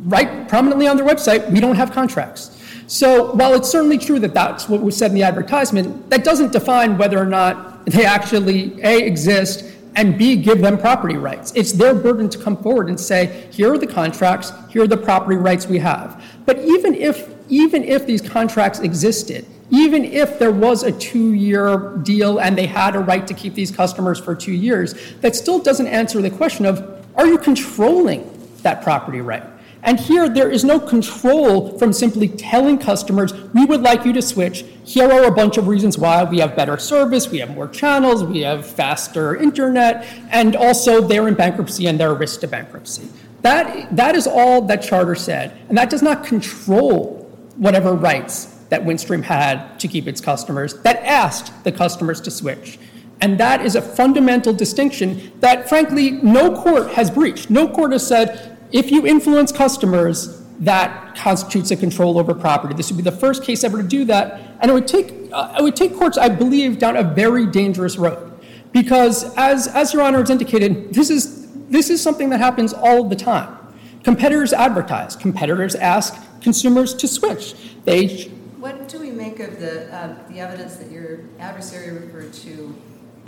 right 0.06 0.48
prominently 0.48 0.88
on 0.88 0.98
their 0.98 1.06
website, 1.06 1.52
we 1.52 1.60
don't 1.60 1.76
have 1.76 1.92
contracts. 1.92 2.58
So 2.88 3.34
while 3.34 3.54
it's 3.54 3.70
certainly 3.70 3.98
true 3.98 4.18
that 4.20 4.34
that's 4.34 4.70
what 4.70 4.82
was 4.82 4.96
said 4.96 5.12
in 5.12 5.16
the 5.16 5.24
advertisement, 5.24 6.10
that 6.10 6.24
doesn't 6.24 6.54
define 6.54 6.98
whether 6.98 7.20
or 7.20 7.26
not 7.26 7.77
they 7.88 8.06
actually, 8.06 8.80
A, 8.84 9.02
exist, 9.06 9.64
and 9.96 10.18
B, 10.18 10.36
give 10.36 10.62
them 10.62 10.78
property 10.78 11.16
rights. 11.16 11.54
It's 11.56 11.72
their 11.72 11.96
burden 11.96 12.30
to 12.30 12.38
come 12.38 12.58
forward 12.58 12.90
and 12.90 13.00
say, 13.00 13.48
here 13.50 13.74
are 13.74 13.78
the 13.78 13.88
contracts, 13.88 14.52
here 14.70 14.84
are 14.84 14.88
the 14.88 14.98
property 14.98 15.38
rights 15.38 15.68
we 15.68 15.80
have. 15.80 16.24
But 16.46 16.60
even 16.60 16.94
if, 16.94 17.34
even 17.50 17.84
if 17.84 18.06
these 18.06 18.22
contracts 18.22 18.80
existed, 18.80 19.46
even 19.70 20.04
if 20.04 20.38
there 20.38 20.52
was 20.52 20.84
a 20.84 20.92
two-year 20.92 21.98
deal 22.04 22.40
and 22.40 22.58
they 22.58 22.68
had 22.68 22.96
a 22.96 23.00
right 23.00 23.26
to 23.26 23.34
keep 23.34 23.54
these 23.54 23.72
customers 23.72 24.20
for 24.20 24.36
two 24.36 24.54
years, 24.54 24.94
that 25.22 25.36
still 25.36 25.60
doesn't 25.60 25.88
answer 25.88 26.22
the 26.22 26.30
question 26.30 26.66
of, 26.66 27.06
are 27.16 27.26
you 27.26 27.38
controlling 27.38 28.30
that 28.64 28.84
property 28.84 29.22
right? 29.22 29.44
And 29.84 30.00
here, 30.00 30.28
there 30.28 30.50
is 30.50 30.64
no 30.64 30.80
control 30.80 31.78
from 31.78 31.94
simply 31.94 32.28
telling 32.28 32.78
customers, 32.78 33.34
we 33.54 33.66
would 33.66 33.82
like 33.82 34.06
you 34.06 34.14
to 34.14 34.22
switch. 34.22 34.66
Here 34.84 35.10
are 35.10 35.26
a 35.26 35.32
bunch 35.32 35.58
of 35.58 35.68
reasons 35.68 35.98
why. 35.98 36.24
We 36.24 36.40
have 36.40 36.56
better 36.56 36.78
service, 36.78 37.30
we 37.30 37.40
have 37.40 37.54
more 37.54 37.68
channels, 37.68 38.24
we 38.24 38.42
have 38.42 38.66
faster 38.66 39.36
internet, 39.36 40.06
and 40.30 40.56
also 40.56 41.02
they're 41.02 41.28
in 41.28 41.36
bankruptcy 41.36 41.88
and 41.88 42.00
they're 42.00 42.12
a 42.12 42.16
risk 42.16 42.42
to 42.42 42.48
bankruptcy. 42.48 43.08
That, 43.42 43.96
that 43.96 44.16
is 44.16 44.28
all 44.28 44.64
that 44.64 44.82
Charter 44.82 45.16
said. 45.16 45.58
And 45.70 45.78
that 45.78 45.90
does 45.90 46.02
not 46.02 46.26
control 46.26 47.24
whatever 47.58 47.94
rights 47.94 48.46
that 48.70 48.84
Windstream 48.84 49.24
had 49.24 49.80
to 49.80 49.88
keep 49.88 50.08
its 50.08 50.20
customers, 50.20 50.74
that 50.82 51.02
asked 51.04 51.64
the 51.64 51.72
customers 51.72 52.20
to 52.22 52.32
switch. 52.32 52.80
And 53.22 53.40
that 53.40 53.66
is 53.66 53.76
a 53.76 53.82
fundamental 53.82 54.54
distinction 54.54 55.32
that, 55.40 55.68
frankly, 55.70 56.12
no 56.12 56.62
court 56.62 56.92
has 56.92 57.10
breached. 57.10 57.50
No 57.50 57.68
court 57.68 57.92
has 57.92 58.06
said, 58.06 58.57
if 58.72 58.92
you 58.92 59.06
influence 59.06 59.52
customers, 59.52 60.44
that 60.60 61.16
constitutes 61.16 61.72
a 61.72 61.76
control 61.76 62.18
over 62.18 62.34
property. 62.34 62.74
This 62.74 62.90
would 62.90 62.98
be 62.98 63.04
the 63.04 63.16
first 63.16 63.44
case 63.44 63.64
ever 63.64 63.82
to 63.82 63.88
do 63.88 64.06
that, 64.06 64.58
and 64.60 64.72
it 64.72 64.74
would 64.74 64.88
take 64.88 65.14
uh, 65.32 65.56
it 65.60 65.62
would 65.62 65.76
take 65.76 65.96
courts, 65.96 66.18
I 66.18 66.30
believe, 66.30 66.80
down 66.80 66.98
a 66.98 67.04
very 67.04 67.46
dangerous 67.46 67.98
road, 67.98 68.32
because 68.72 69.36
as 69.36 69.68
as 69.68 69.94
Your 69.94 70.02
Honor 70.04 70.20
has 70.20 70.30
indicated, 70.30 70.94
this 70.94 71.10
is 71.10 71.48
this 71.70 71.90
is 71.90 72.02
something 72.02 72.30
that 72.30 72.40
happens 72.40 72.74
all 72.74 73.04
the 73.04 73.16
time. 73.16 73.56
Competitors 74.04 74.54
advertise. 74.54 75.16
Competitors 75.16 75.76
ask 75.76 76.18
consumers 76.42 76.94
to 76.96 77.08
switch. 77.08 77.56
They 77.84 78.30
What 78.58 78.88
do 78.88 79.00
we 79.00 79.12
make 79.12 79.40
of 79.40 79.60
the, 79.60 79.94
uh, 79.94 80.16
the 80.30 80.40
evidence 80.40 80.78
that 80.78 80.90
your 80.90 81.20
adversary 81.40 81.92
referred 81.92 82.34
to 82.34 82.76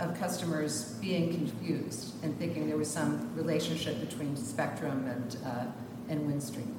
of 0.00 0.18
customers 0.18 0.94
being 1.00 1.32
confused 1.32 2.14
and 2.24 2.38
thinking 2.38 2.68
there 2.68 2.78
was 2.78 2.90
some 2.90 3.30
relationship 3.36 4.00
between 4.00 4.36
Spectrum 4.36 5.06
and, 5.06 5.36
uh, 5.44 5.64
and 6.08 6.28
Windstream? 6.28 6.74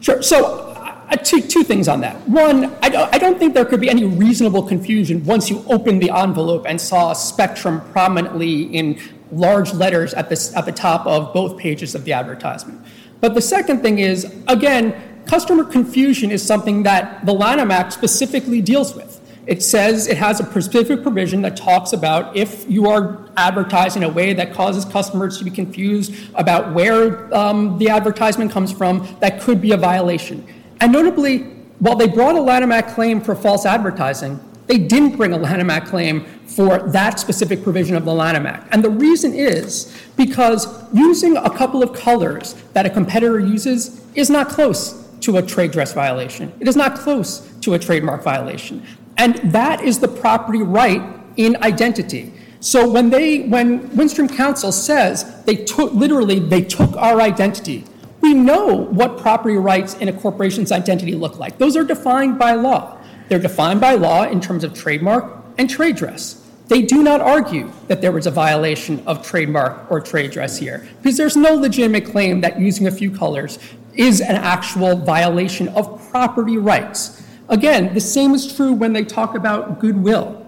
Sure. 0.00 0.22
So, 0.22 0.74
uh, 0.76 1.16
two, 1.16 1.40
two 1.40 1.62
things 1.62 1.88
on 1.88 2.00
that. 2.00 2.16
One, 2.28 2.74
I 2.82 2.88
don't, 2.88 3.14
I 3.14 3.18
don't 3.18 3.38
think 3.38 3.54
there 3.54 3.64
could 3.64 3.80
be 3.80 3.88
any 3.88 4.04
reasonable 4.04 4.62
confusion 4.62 5.24
once 5.24 5.48
you 5.48 5.64
opened 5.68 6.02
the 6.02 6.10
envelope 6.10 6.66
and 6.68 6.80
saw 6.80 7.12
Spectrum 7.14 7.80
prominently 7.92 8.64
in 8.64 9.00
large 9.32 9.72
letters 9.72 10.12
at 10.14 10.28
the, 10.28 10.52
at 10.56 10.66
the 10.66 10.72
top 10.72 11.06
of 11.06 11.32
both 11.32 11.56
pages 11.58 11.94
of 11.94 12.04
the 12.04 12.12
advertisement. 12.12 12.84
But 13.20 13.34
the 13.34 13.40
second 13.40 13.80
thing 13.80 13.98
is, 13.98 14.30
again, 14.48 15.22
customer 15.26 15.64
confusion 15.64 16.30
is 16.30 16.42
something 16.42 16.82
that 16.82 17.24
the 17.24 17.32
Lanham 17.32 17.70
Act 17.70 17.94
specifically 17.94 18.60
deals 18.60 18.94
with. 18.94 19.20
It 19.46 19.62
says 19.62 20.06
it 20.06 20.16
has 20.16 20.40
a 20.40 20.44
specific 20.44 21.02
provision 21.02 21.42
that 21.42 21.56
talks 21.56 21.92
about 21.92 22.34
if 22.34 22.68
you 22.68 22.88
are 22.88 23.28
advertising 23.36 24.02
in 24.02 24.08
a 24.08 24.12
way 24.12 24.32
that 24.32 24.54
causes 24.54 24.84
customers 24.86 25.36
to 25.38 25.44
be 25.44 25.50
confused 25.50 26.14
about 26.34 26.72
where 26.72 27.34
um, 27.34 27.78
the 27.78 27.90
advertisement 27.90 28.50
comes 28.50 28.72
from, 28.72 29.06
that 29.20 29.40
could 29.40 29.60
be 29.60 29.72
a 29.72 29.76
violation. 29.76 30.46
And 30.80 30.92
notably, 30.92 31.40
while 31.78 31.96
they 31.96 32.08
brought 32.08 32.36
a 32.36 32.40
Lanham 32.40 32.72
Act 32.72 32.94
claim 32.94 33.20
for 33.20 33.34
false 33.34 33.66
advertising, 33.66 34.40
they 34.66 34.78
didn't 34.78 35.16
bring 35.16 35.32
a 35.32 35.36
Lanham 35.36 35.68
Act 35.68 35.88
claim 35.88 36.24
for 36.46 36.78
that 36.90 37.20
specific 37.20 37.62
provision 37.62 37.96
of 37.96 38.06
the 38.06 38.14
Lanham 38.14 38.46
Act. 38.46 38.68
And 38.72 38.82
the 38.82 38.90
reason 38.90 39.34
is 39.34 39.94
because 40.16 40.66
using 40.94 41.36
a 41.36 41.50
couple 41.50 41.82
of 41.82 41.92
colors 41.92 42.54
that 42.72 42.86
a 42.86 42.90
competitor 42.90 43.40
uses 43.40 44.02
is 44.14 44.30
not 44.30 44.48
close 44.48 45.06
to 45.20 45.36
a 45.36 45.42
trade 45.42 45.70
dress 45.70 45.92
violation. 45.92 46.52
It 46.60 46.68
is 46.68 46.76
not 46.76 46.96
close 46.96 47.40
to 47.60 47.74
a 47.74 47.78
trademark 47.78 48.22
violation. 48.22 48.82
And 49.16 49.36
that 49.52 49.82
is 49.82 50.00
the 50.00 50.08
property 50.08 50.62
right 50.62 51.02
in 51.36 51.56
identity. 51.62 52.32
So 52.60 52.90
when 52.90 53.10
they, 53.10 53.42
when 53.42 53.88
Windstream 53.90 54.34
Counsel 54.34 54.72
says 54.72 55.42
they 55.44 55.56
took, 55.56 55.92
literally, 55.92 56.38
they 56.38 56.62
took 56.62 56.96
our 56.96 57.20
identity, 57.20 57.84
we 58.20 58.32
know 58.32 58.74
what 58.74 59.18
property 59.18 59.56
rights 59.56 59.94
in 59.94 60.08
a 60.08 60.12
corporation's 60.12 60.72
identity 60.72 61.14
look 61.14 61.38
like. 61.38 61.58
Those 61.58 61.76
are 61.76 61.84
defined 61.84 62.38
by 62.38 62.54
law. 62.54 62.98
They're 63.28 63.38
defined 63.38 63.80
by 63.80 63.94
law 63.94 64.22
in 64.24 64.40
terms 64.40 64.64
of 64.64 64.72
trademark 64.72 65.44
and 65.58 65.68
trade 65.68 65.96
dress. 65.96 66.40
They 66.68 66.80
do 66.80 67.02
not 67.02 67.20
argue 67.20 67.70
that 67.88 68.00
there 68.00 68.12
was 68.12 68.26
a 68.26 68.30
violation 68.30 69.02
of 69.06 69.22
trademark 69.22 69.90
or 69.90 70.00
trade 70.00 70.30
dress 70.30 70.56
here 70.56 70.88
because 71.02 71.18
there's 71.18 71.36
no 71.36 71.54
legitimate 71.54 72.06
claim 72.06 72.40
that 72.40 72.58
using 72.58 72.86
a 72.86 72.90
few 72.90 73.10
colors 73.10 73.58
is 73.94 74.20
an 74.20 74.36
actual 74.36 74.96
violation 74.96 75.68
of 75.68 76.10
property 76.10 76.56
rights. 76.56 77.22
Again, 77.48 77.92
the 77.94 78.00
same 78.00 78.34
is 78.34 78.54
true 78.54 78.72
when 78.72 78.92
they 78.92 79.04
talk 79.04 79.34
about 79.34 79.80
goodwill. 79.80 80.46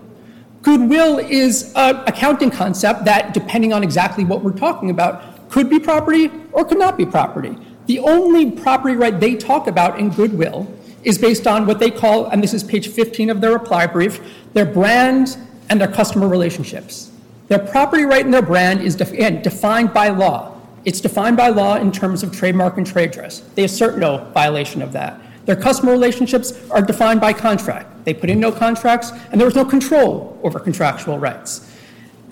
Goodwill 0.63 1.19
is 1.19 1.73
an 1.77 1.97
accounting 2.07 2.51
concept 2.51 3.05
that, 3.05 3.35
depending 3.35 3.73
on 3.73 3.83
exactly 3.83 4.25
what 4.25 4.43
we're 4.43 4.53
talking 4.53 4.91
about, 4.91 5.49
could 5.51 5.71
be 5.71 5.79
property 5.79 6.31
or 6.53 6.65
could 6.65 6.79
not 6.79 6.97
be 6.97 7.07
property. 7.07 7.57
The 7.87 8.01
only 8.01 8.51
property 8.51 8.97
right 8.97 9.19
they 9.19 9.37
talk 9.37 9.69
about 9.69 10.01
in 10.01 10.11
goodwill 10.11 10.67
is 11.05 11.19
based 11.19 11.47
on 11.47 11.67
what 11.67 11.79
they 11.79 11.91
call, 11.91 12.27
and 12.27 12.43
this 12.43 12.53
is 12.53 12.65
page 12.65 12.89
15 12.89 13.31
of 13.31 13.41
their 13.41 13.53
reply 13.53 13.87
brief, 13.87 14.21
their 14.55 14.65
brand 14.67 15.37
and 15.69 15.81
their 15.81 15.89
customer 15.89 16.27
relationships. 16.27 17.13
Their 17.49 17.61
property 17.61 18.05
right 18.05 18.25
and 18.25 18.35
their 18.35 18.43
brand 18.43 18.81
is 18.81 19.01
again, 19.01 19.41
defined 19.43 19.95
by 19.95 20.09
law. 20.09 20.61
It's 20.85 21.01
defined 21.01 21.37
by 21.37 21.49
law 21.49 21.77
in 21.77 21.93
terms 21.93 22.23
of 22.25 22.33
trademark 22.33 22.77
and 22.77 22.87
trade 22.87 23.13
dress. 23.13 23.41
They 23.55 23.65
assert 23.65 23.99
no 23.99 24.25
violation 24.33 24.83
of 24.83 24.93
that. 24.93 25.21
Their 25.47 25.57
customer 25.57 25.93
relationships 25.93 26.53
are 26.71 26.83
defined 26.83 27.21
by 27.21 27.33
contract. 27.33 28.05
They 28.05 28.15
put 28.15 28.31
in 28.31 28.39
no 28.39 28.53
contracts, 28.53 29.13
and 29.31 29.41
there 29.41 29.47
was 29.47 29.55
no 29.55 29.65
control 29.65 30.39
over 30.43 30.59
contractual 30.59 31.19
rights. 31.19 31.73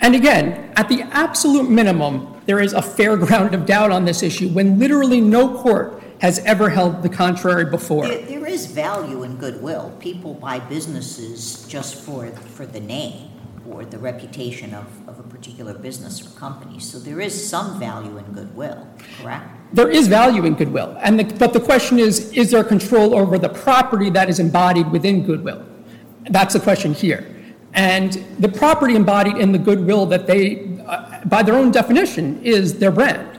And 0.01 0.15
again, 0.15 0.71
at 0.75 0.89
the 0.89 1.01
absolute 1.11 1.69
minimum, 1.69 2.41
there 2.45 2.59
is 2.59 2.73
a 2.73 2.81
fair 2.81 3.17
ground 3.25 3.55
of 3.55 3.65
doubt 3.65 3.91
on 3.91 4.05
this 4.05 4.21
issue 4.21 4.49
when 4.49 4.77
literally 4.77 5.21
no 5.21 5.57
court 5.57 6.01
has 6.19 6.39
ever 6.39 6.69
held 6.69 7.03
the 7.03 7.09
contrary 7.09 7.65
before. 7.65 8.07
There, 8.07 8.21
there 8.25 8.45
is 8.45 8.67
value 8.67 9.23
in 9.23 9.37
goodwill. 9.37 9.95
People 9.99 10.33
buy 10.33 10.59
businesses 10.59 11.65
just 11.67 11.95
for, 11.95 12.27
for 12.27 12.65
the 12.65 12.79
name 12.79 13.34
or 13.69 13.85
the 13.85 13.97
reputation 13.97 14.73
of, 14.73 14.85
of 15.07 15.19
a 15.19 15.23
particular 15.23 15.73
business 15.73 16.25
or 16.25 16.29
company. 16.37 16.79
So 16.79 16.99
there 16.99 17.19
is 17.19 17.33
some 17.49 17.79
value 17.79 18.17
in 18.17 18.25
goodwill, 18.33 18.87
correct? 19.19 19.49
There 19.73 19.89
is 19.89 20.07
value 20.07 20.45
in 20.45 20.53
goodwill, 20.55 20.97
and 21.01 21.19
the, 21.19 21.23
but 21.23 21.53
the 21.53 21.59
question 21.59 21.99
is, 21.99 22.31
is 22.33 22.51
there 22.51 22.63
control 22.63 23.15
over 23.15 23.37
the 23.37 23.49
property 23.49 24.09
that 24.11 24.29
is 24.29 24.39
embodied 24.39 24.91
within 24.91 25.25
goodwill? 25.25 25.65
That's 26.29 26.53
the 26.53 26.59
question 26.59 26.93
here. 26.93 27.31
And 27.73 28.13
the 28.39 28.47
property 28.49 28.95
embodied 28.95 29.37
in 29.37 29.51
the 29.51 29.57
goodwill 29.57 30.05
that 30.07 30.27
they, 30.27 30.79
uh, 30.87 31.25
by 31.25 31.43
their 31.43 31.55
own 31.55 31.71
definition, 31.71 32.41
is 32.41 32.79
their 32.79 32.91
brand. 32.91 33.37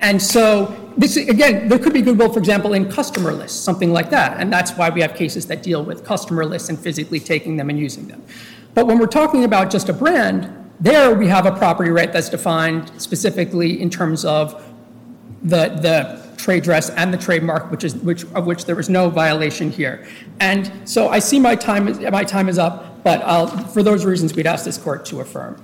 And 0.00 0.20
so 0.20 0.92
this, 0.96 1.16
again, 1.16 1.68
there 1.68 1.78
could 1.78 1.92
be 1.92 2.00
goodwill, 2.00 2.32
for 2.32 2.38
example, 2.38 2.72
in 2.72 2.90
customer 2.90 3.32
lists, 3.32 3.58
something 3.58 3.92
like 3.92 4.10
that. 4.10 4.40
And 4.40 4.52
that's 4.52 4.72
why 4.72 4.90
we 4.90 5.00
have 5.00 5.14
cases 5.14 5.46
that 5.46 5.62
deal 5.62 5.84
with 5.84 6.04
customer 6.04 6.44
lists 6.46 6.68
and 6.68 6.78
physically 6.78 7.20
taking 7.20 7.56
them 7.56 7.68
and 7.68 7.78
using 7.78 8.06
them. 8.08 8.22
But 8.74 8.86
when 8.86 8.98
we're 8.98 9.06
talking 9.06 9.44
about 9.44 9.70
just 9.70 9.88
a 9.88 9.92
brand, 9.92 10.50
there 10.80 11.14
we 11.14 11.28
have 11.28 11.46
a 11.46 11.52
property 11.52 11.90
right 11.90 12.12
that's 12.12 12.28
defined 12.28 12.90
specifically 13.00 13.80
in 13.80 13.88
terms 13.88 14.24
of 14.24 14.64
the, 15.42 15.68
the 15.68 16.34
trade 16.36 16.64
dress 16.64 16.90
and 16.90 17.14
the 17.14 17.18
trademark, 17.18 17.70
which 17.70 17.84
is 17.84 17.94
which 17.96 18.24
of 18.34 18.46
which 18.46 18.64
there 18.64 18.74
was 18.74 18.88
no 18.88 19.08
violation 19.08 19.70
here. 19.70 20.06
And 20.40 20.72
so 20.84 21.08
I 21.08 21.20
see 21.20 21.38
my 21.38 21.54
time 21.54 21.84
my 22.10 22.24
time 22.24 22.48
is 22.48 22.58
up, 22.58 23.02
but 23.04 23.22
I'll, 23.22 23.46
for 23.46 23.82
those 23.82 24.04
reasons, 24.04 24.34
we'd 24.34 24.46
ask 24.46 24.64
this 24.64 24.78
court 24.78 25.06
to 25.06 25.20
affirm. 25.20 25.62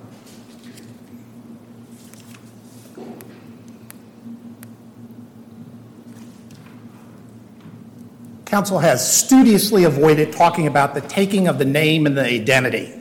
counsel 8.51 8.81
has 8.81 9.17
studiously 9.17 9.85
avoided 9.85 10.33
talking 10.33 10.67
about 10.67 10.93
the 10.93 11.01
taking 11.03 11.47
of 11.47 11.59
the 11.59 11.65
name 11.65 12.05
and 12.05 12.19
the 12.19 12.25
identity. 12.25 13.00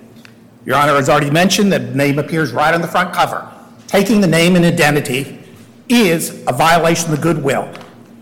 Your 0.66 0.76
Honor 0.76 0.96
has 0.96 1.10
already 1.10 1.30
mentioned 1.30 1.72
that 1.72 1.96
name 1.96 2.20
appears 2.20 2.52
right 2.52 2.74
on 2.74 2.82
the 2.82 2.88
front 2.88 3.14
cover. 3.14 3.50
Taking 3.88 4.22
the 4.22 4.28
name 4.28 4.56
and 4.56 4.66
identity 4.66 5.40
is 5.88 6.44
a 6.48 6.54
violation 6.54 7.12
of 7.12 7.18
the 7.18 7.24
goodwill. 7.24 7.74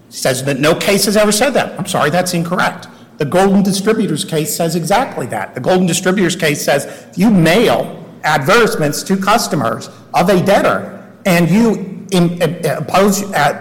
Says 0.10 0.44
that 0.46 0.60
no 0.60 0.76
case 0.76 1.06
has 1.06 1.18
ever 1.18 1.32
said 1.32 1.52
that. 1.52 1.78
I'm 1.78 1.86
sorry, 1.86 2.10
that's 2.10 2.34
incorrect. 2.34 2.88
The 3.18 3.26
Golden 3.26 3.64
Distributors 3.64 4.24
case 4.24 4.56
says 4.56 4.76
exactly 4.76 5.26
that. 5.28 5.56
The 5.56 5.62
Golden 5.62 5.88
Distributors 5.88 6.36
case 6.36 6.64
says 6.64 7.08
you 7.18 7.32
mail 7.32 8.06
advertisements 8.24 9.04
to 9.04 9.18
customers 9.18 9.90
of 10.14 10.30
a 10.30 10.44
debtor 10.44 10.94
and 11.26 11.50
you 11.50 11.98
uh, 12.14 12.46
uh, 12.46 12.82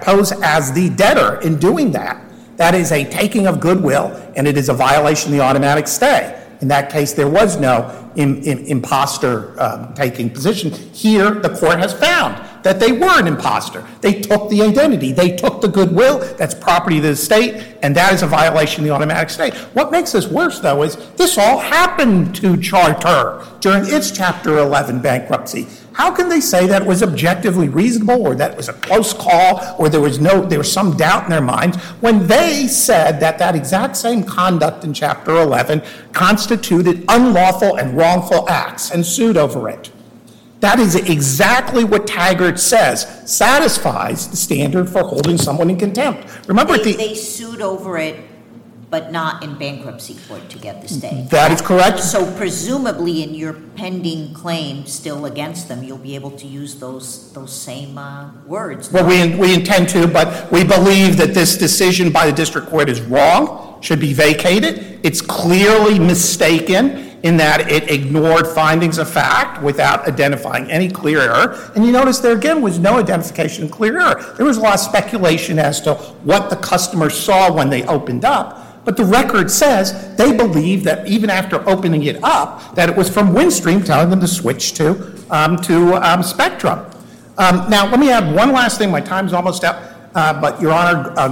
pose 0.01 0.33
as 0.43 0.73
the 0.73 0.91
debtor 0.91 1.41
in 1.41 1.59
doing 1.59 1.91
that, 1.93 2.23
that 2.57 2.75
is 2.75 2.93
a 2.93 3.05
taking 3.11 3.47
of 3.47 3.59
goodwill 3.59 4.15
and 4.37 4.47
it 4.47 4.57
is 4.57 4.69
a 4.69 4.75
violation 4.75 5.33
of 5.33 5.39
the 5.39 5.43
automatic 5.43 5.89
stay. 5.89 6.46
In 6.61 6.69
that 6.69 6.90
case, 6.90 7.12
there 7.12 7.29
was 7.29 7.59
no 7.59 8.11
im- 8.16 8.42
im- 8.42 8.64
imposter 8.66 9.61
um, 9.61 9.92
taking 9.95 10.31
position. 10.31 10.71
Here, 10.71 11.31
the 11.31 11.51
court 11.51 11.79
has 11.79 11.92
found 11.92 12.37
that 12.66 12.81
they 12.81 12.90
were 12.90 13.20
an 13.20 13.29
imposter. 13.29 13.87
They 14.00 14.20
took 14.20 14.50
the 14.50 14.61
identity, 14.61 15.12
they 15.12 15.37
took 15.37 15.61
the 15.61 15.68
goodwill, 15.68 16.18
that's 16.35 16.52
property 16.52 16.96
of 16.96 17.05
the 17.05 17.14
state, 17.14 17.64
and 17.81 17.94
that 17.94 18.12
is 18.12 18.24
a 18.24 18.26
violation 18.26 18.83
of 18.83 18.88
the 18.88 18.92
automatic 18.92 19.31
stay. 19.31 19.52
What 19.72 19.92
makes 19.92 20.11
this 20.11 20.26
worse, 20.26 20.59
though, 20.59 20.83
is 20.83 20.96
this 21.12 21.38
all 21.38 21.59
happened 21.59 22.35
to 22.37 22.57
Charter 22.57 23.46
during 23.61 23.85
its 23.87 24.11
Chapter 24.11 24.59
11 24.59 25.00
bankruptcy. 25.00 25.68
How 25.92 26.11
can 26.11 26.29
they 26.29 26.40
say 26.40 26.66
that 26.66 26.83
it 26.83 26.88
was 26.88 27.05
objectively 27.05 27.68
reasonable, 27.68 28.20
or 28.20 28.35
that 28.35 28.50
it 28.50 28.57
was 28.57 28.68
a 28.68 28.72
close 28.72 29.12
call, 29.14 29.76
or 29.79 29.88
there 29.88 30.00
was 30.00 30.18
no, 30.18 30.44
there 30.44 30.59
was 30.59 30.72
some 30.72 30.96
doubt 30.96 31.22
in 31.22 31.31
their 31.31 31.40
minds, 31.40 31.76
when 32.00 32.26
they 32.26 32.66
said 32.66 33.20
that 33.20 33.38
that 33.38 33.55
exact 33.55 33.96
same 33.96 34.24
conduct 34.24 34.83
in 34.83 34.92
Chapter 34.92 35.37
11 35.37 35.83
constituted 36.12 37.05
unlawful 37.09 37.76
and 37.79 37.96
wrongful 37.96 38.48
acts 38.50 38.90
and 38.90 39.07
sued 39.07 39.37
over 39.37 39.68
it? 39.68 39.92
That 40.61 40.79
is 40.81 40.95
exactly 40.95 41.85
what 41.85 42.07
Taggart 42.07 42.59
says 42.59 43.07
satisfies 43.31 44.29
the 44.29 44.37
standard 44.37 44.88
for 44.88 45.03
holding 45.03 45.37
someone 45.37 45.69
in 45.71 45.77
contempt. 45.79 46.49
Remember, 46.49 46.77
They, 46.79 46.92
the, 46.92 46.97
they 46.97 47.14
sued 47.14 47.61
over 47.61 47.99
it, 47.99 48.19
but 48.88 49.12
not 49.12 49.42
in 49.42 49.59
bankruptcy 49.59 50.16
court 50.27 50.49
to 50.49 50.59
get 50.59 50.81
the 50.81 50.88
stay. 50.88 51.27
that 51.31 51.51
is 51.53 51.61
correct. 51.61 51.99
So 52.01 52.35
presumably 52.37 53.23
in 53.23 53.35
your 53.35 53.53
pending 53.53 54.33
claim 54.33 54.87
still 54.87 55.27
against 55.27 55.69
them, 55.69 55.83
you'll 55.83 55.99
be 55.99 56.14
able 56.14 56.31
to 56.33 56.47
use 56.47 56.77
those, 56.77 57.33
those 57.33 57.53
same, 57.53 57.99
uh, 57.99 58.31
words. 58.47 58.90
Well, 58.90 59.07
we, 59.07 59.37
we 59.37 59.53
intend 59.55 59.88
to, 59.90 60.07
but 60.07 60.51
we 60.51 60.64
believe 60.64 61.16
that 61.19 61.35
this 61.35 61.59
decision 61.59 62.11
by 62.11 62.27
the 62.27 62.33
district 62.33 62.69
court 62.69 62.88
is 62.88 63.03
wrong, 63.03 63.83
should 63.83 64.01
be 64.01 64.14
vacated. 64.14 65.01
It's 65.03 65.21
clearly 65.21 65.99
mistaken 65.99 67.15
in 67.27 67.37
that 67.37 67.71
it 67.71 67.91
ignored 67.91 68.47
findings 68.47 68.99
of 68.99 69.11
fact 69.11 69.61
without 69.61 70.07
identifying 70.07 70.71
any 70.71 70.89
clear 70.89 71.21
error. 71.21 71.71
And 71.75 71.85
you 71.85 71.91
notice 71.91 72.21
there 72.21 72.37
again 72.37 72.62
was 72.62 72.79
no 72.79 72.99
identification 72.99 73.65
of 73.65 73.73
clear 73.73 74.01
error. 74.01 74.35
There 74.37 74.47
was 74.47 74.59
a 74.59 74.61
lot 74.61 74.75
of 74.75 74.81
speculation 74.81 75.59
as 75.59 75.81
to 75.83 75.95
what 76.23 76.51
the 76.51 76.57
customer 76.57 77.11
saw 77.11 77.53
when 77.53 77.69
they 77.69 77.85
opened 77.87 78.25
up. 78.25 78.85
But 78.85 78.97
the 78.97 79.05
record 79.05 79.51
says 79.51 80.15
they 80.17 80.37
believe 80.37 80.85
that 80.85 81.09
even 81.09 81.29
after 81.29 81.69
opening 81.69 82.05
it 82.05 82.23
up, 82.23 82.77
that 82.77 82.89
it 82.89 82.97
was 82.97 83.11
from 83.11 83.35
Windstream 83.35 83.85
telling 83.85 84.09
them 84.11 84.21
to 84.21 84.29
switch 84.29 84.75
to, 84.75 85.12
um, 85.29 85.57
to 85.62 85.95
um, 85.95 86.23
Spectrum. 86.23 86.87
Um, 87.39 87.69
Now, 87.69 87.91
let 87.91 87.99
me 87.99 88.11
add 88.11 88.33
one 88.33 88.53
last 88.53 88.79
thing, 88.79 88.93
my 88.93 89.01
time's 89.01 89.33
almost 89.33 89.65
up, 89.65 89.83
uh, 90.15 90.41
but 90.41 90.62
Your 90.62 90.73
Honor 90.73 91.12
uh, 91.17 91.29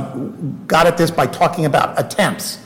got 0.66 0.88
at 0.88 0.98
this 0.98 1.12
by 1.12 1.26
talking 1.28 1.66
about 1.66 1.98
attempts. 1.98 2.59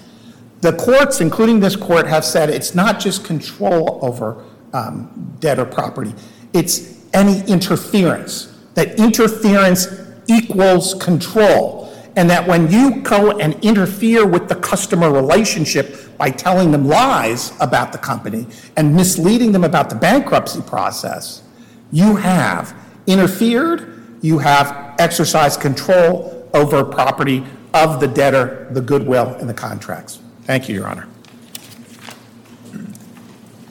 The 0.61 0.73
courts, 0.73 1.21
including 1.21 1.61
this 1.61 1.77
court, 1.77 2.07
have 2.07 2.25
said 2.25 2.51
it's 2.51 2.75
not 2.75 2.99
just 2.99 3.25
control 3.25 4.01
over 4.03 4.45
um, 4.73 5.37
debtor 5.39 5.65
property, 5.65 6.15
it's 6.53 7.07
any 7.15 7.41
interference, 7.51 8.59
that 8.75 8.99
interference 8.99 9.87
equals 10.27 10.95
control, 10.95 11.95
and 12.17 12.29
that 12.29 12.47
when 12.47 12.71
you 12.71 13.01
go 13.03 13.39
and 13.39 13.55
interfere 13.65 14.27
with 14.27 14.49
the 14.49 14.57
customer 14.57 15.13
relationship 15.13 16.17
by 16.19 16.31
telling 16.31 16.73
them 16.73 16.89
lies 16.89 17.53
about 17.61 17.93
the 17.93 17.99
company 17.99 18.47
and 18.77 18.95
misleading 18.95 19.53
them 19.53 19.63
about 19.63 19.89
the 19.89 19.95
bankruptcy 19.95 20.61
process, 20.63 21.45
you 21.93 22.17
have 22.17 22.75
interfered, 23.07 24.19
you 24.21 24.39
have 24.39 24.97
exercised 24.99 25.61
control 25.61 26.49
over 26.53 26.85
property 26.85 27.45
of 27.73 28.01
the 28.01 28.09
debtor, 28.09 28.67
the 28.73 28.81
goodwill, 28.81 29.37
and 29.37 29.49
the 29.49 29.55
contracts. 29.55 30.21
Thank 30.49 30.67
you, 30.67 30.77
Your 30.77 30.89
Honor. 30.89 31.07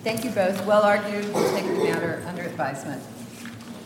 Thank 0.03 0.23
you 0.23 0.29
both. 0.29 0.63
Well 0.67 0.83
argued. 0.83 1.33
We'll 1.33 1.51
take 1.51 1.65
the 1.65 1.73
matter 1.73 2.23
under 2.27 2.43
advisement. 2.43 3.01